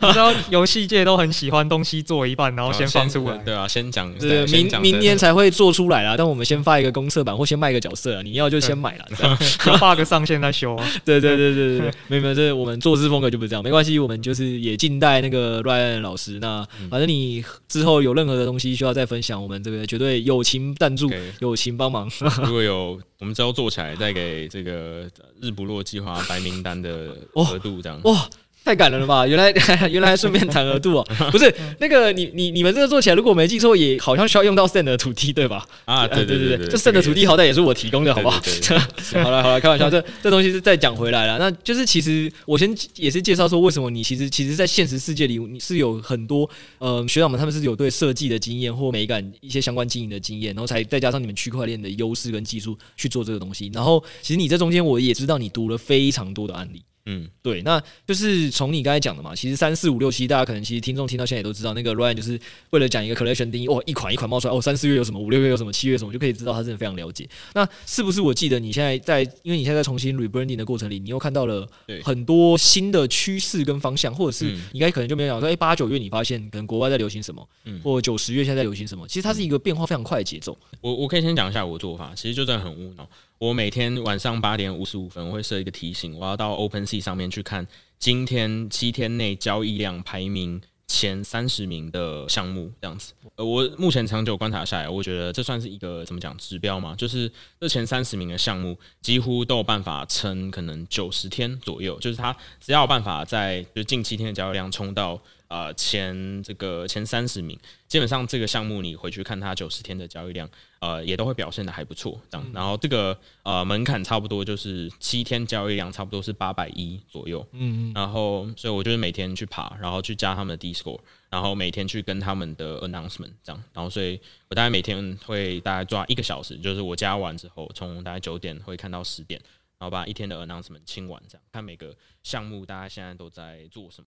[0.00, 3.36] 你知道，游戏界都很喜欢东西做一半，然后先放出来。
[3.38, 6.14] 对啊，先讲，对，明明年才会做出来啦。
[6.16, 9.04] 但我们先发一个公测版，或先卖一个角色啊，你要就先买了，
[9.80, 10.88] bug 上线再修啊。
[11.04, 16.38] 对对对对对对， 没有没有，这我们做事风格就不是这样，没关系，我们就是也静待那个 Ryan 老师。
[16.40, 17.44] 那反正你。
[17.68, 22.10] 之后有任何的东西需要再分享，我们这个绝对友情赞助.友情帮忙。
[22.44, 25.06] 如果有，我们之后做起来再给这个
[25.42, 28.00] 日不落计划白名单的 额度这样。
[28.04, 28.12] 哇。
[28.12, 28.28] 哇
[28.66, 29.24] 太感人了吧！
[29.24, 29.52] 原来
[29.88, 35.64] 原来顺便谈额度哦， 不是那个你你你们这个做起来，如果我没记错，也好像需要用到 Send 的土地对吧？
[35.84, 38.42] 啊，对对对对，这 Send 的土地好歹也是我提供的，好不好？
[39.22, 41.38] 好了好了，开玩笑，这这东西是再讲回来了。
[41.38, 53.70] 那就是其实我先也是介绍说，为什么你其实其实，在现实世界里你是有很多呃学长们他们是有对设计的经验或美感一些相关经营的经验，然后才再加上你们区块链的优势跟技术去做这个东西。
[53.72, 56.82] 然后其实你这中间我也知道你读了非常多的案例。
[57.06, 62.38] 嗯，对，那就是从你刚才讲的嘛，其实三四五六七，大家可能其实听众听到现在也都知道，那个 Ryan 就是
[62.70, 67.28] 为了讲一个 collection 定义，哦，一款一款冒出来，哦，三四月有什么，五六月有什么，七月有什么，就可以知道他真的非常了解。
[67.54, 71.66] 那是不是我记得你现在在，因为你现在在重新 rebranding 的过程里，你又看到了
[72.02, 80.58] 很多新的趋势跟方向，或者是你应该可能就没有讲说，哎，八九月你发现可能国外在流行什么，嗯，或九十月现在在流行什么，其实它是一个变化非常快的节奏。
[80.80, 83.08] 我我可以先讲一下我的做法，其实就真的很无脑。
[83.38, 87.66] 我每天晚上八点五十五分，我会设一个提醒，我要到 OpenSea 上面去看
[87.98, 93.12] 今天七天内交易量排名前三十名的项目，这样子。
[93.34, 96.94] 呃，我目前长久观察下来，我觉得这算是一个怎么讲指标嘛？
[96.96, 97.30] 就是
[97.60, 105.20] 这前三十名的项目几乎都有办法撑可能九十天左右，就是它只要有办法在就近七天的交易量冲到。
[105.48, 110.48] 呃，前这个前三十名，基本上这个项目你回去看它九十天的交易量，
[110.80, 112.20] 呃，也都会表现的还不错。
[112.28, 117.46] 这样，然后这个呃门槛差不多就是七天交易量差不多是八百一左右。
[117.52, 117.92] 嗯嗯。
[117.94, 120.98] 然后，所以我就是每天去爬，然后去加他们的 Discord，
[121.30, 123.62] 然后每天去跟他们的 announcement 这样。
[123.72, 129.40] 然后，所以我大概每天会大概抓一个小时，就是我加完之后，从大概九点会看到十点，
[129.78, 131.94] 然后把一天的 announcement 清完，这样看每个
[132.24, 134.06] 项目大家现在都在做什么。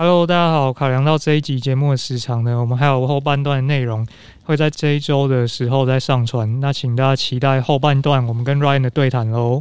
[0.00, 0.72] Hello，大家好。
[0.72, 4.06] 考量到这一集节目的时长呢，我们还有后半段的内容
[4.44, 6.60] 会在这一周的时候再上传。
[6.60, 9.60] 那请大家期待后半段我们跟 Ryan 的对谈喽。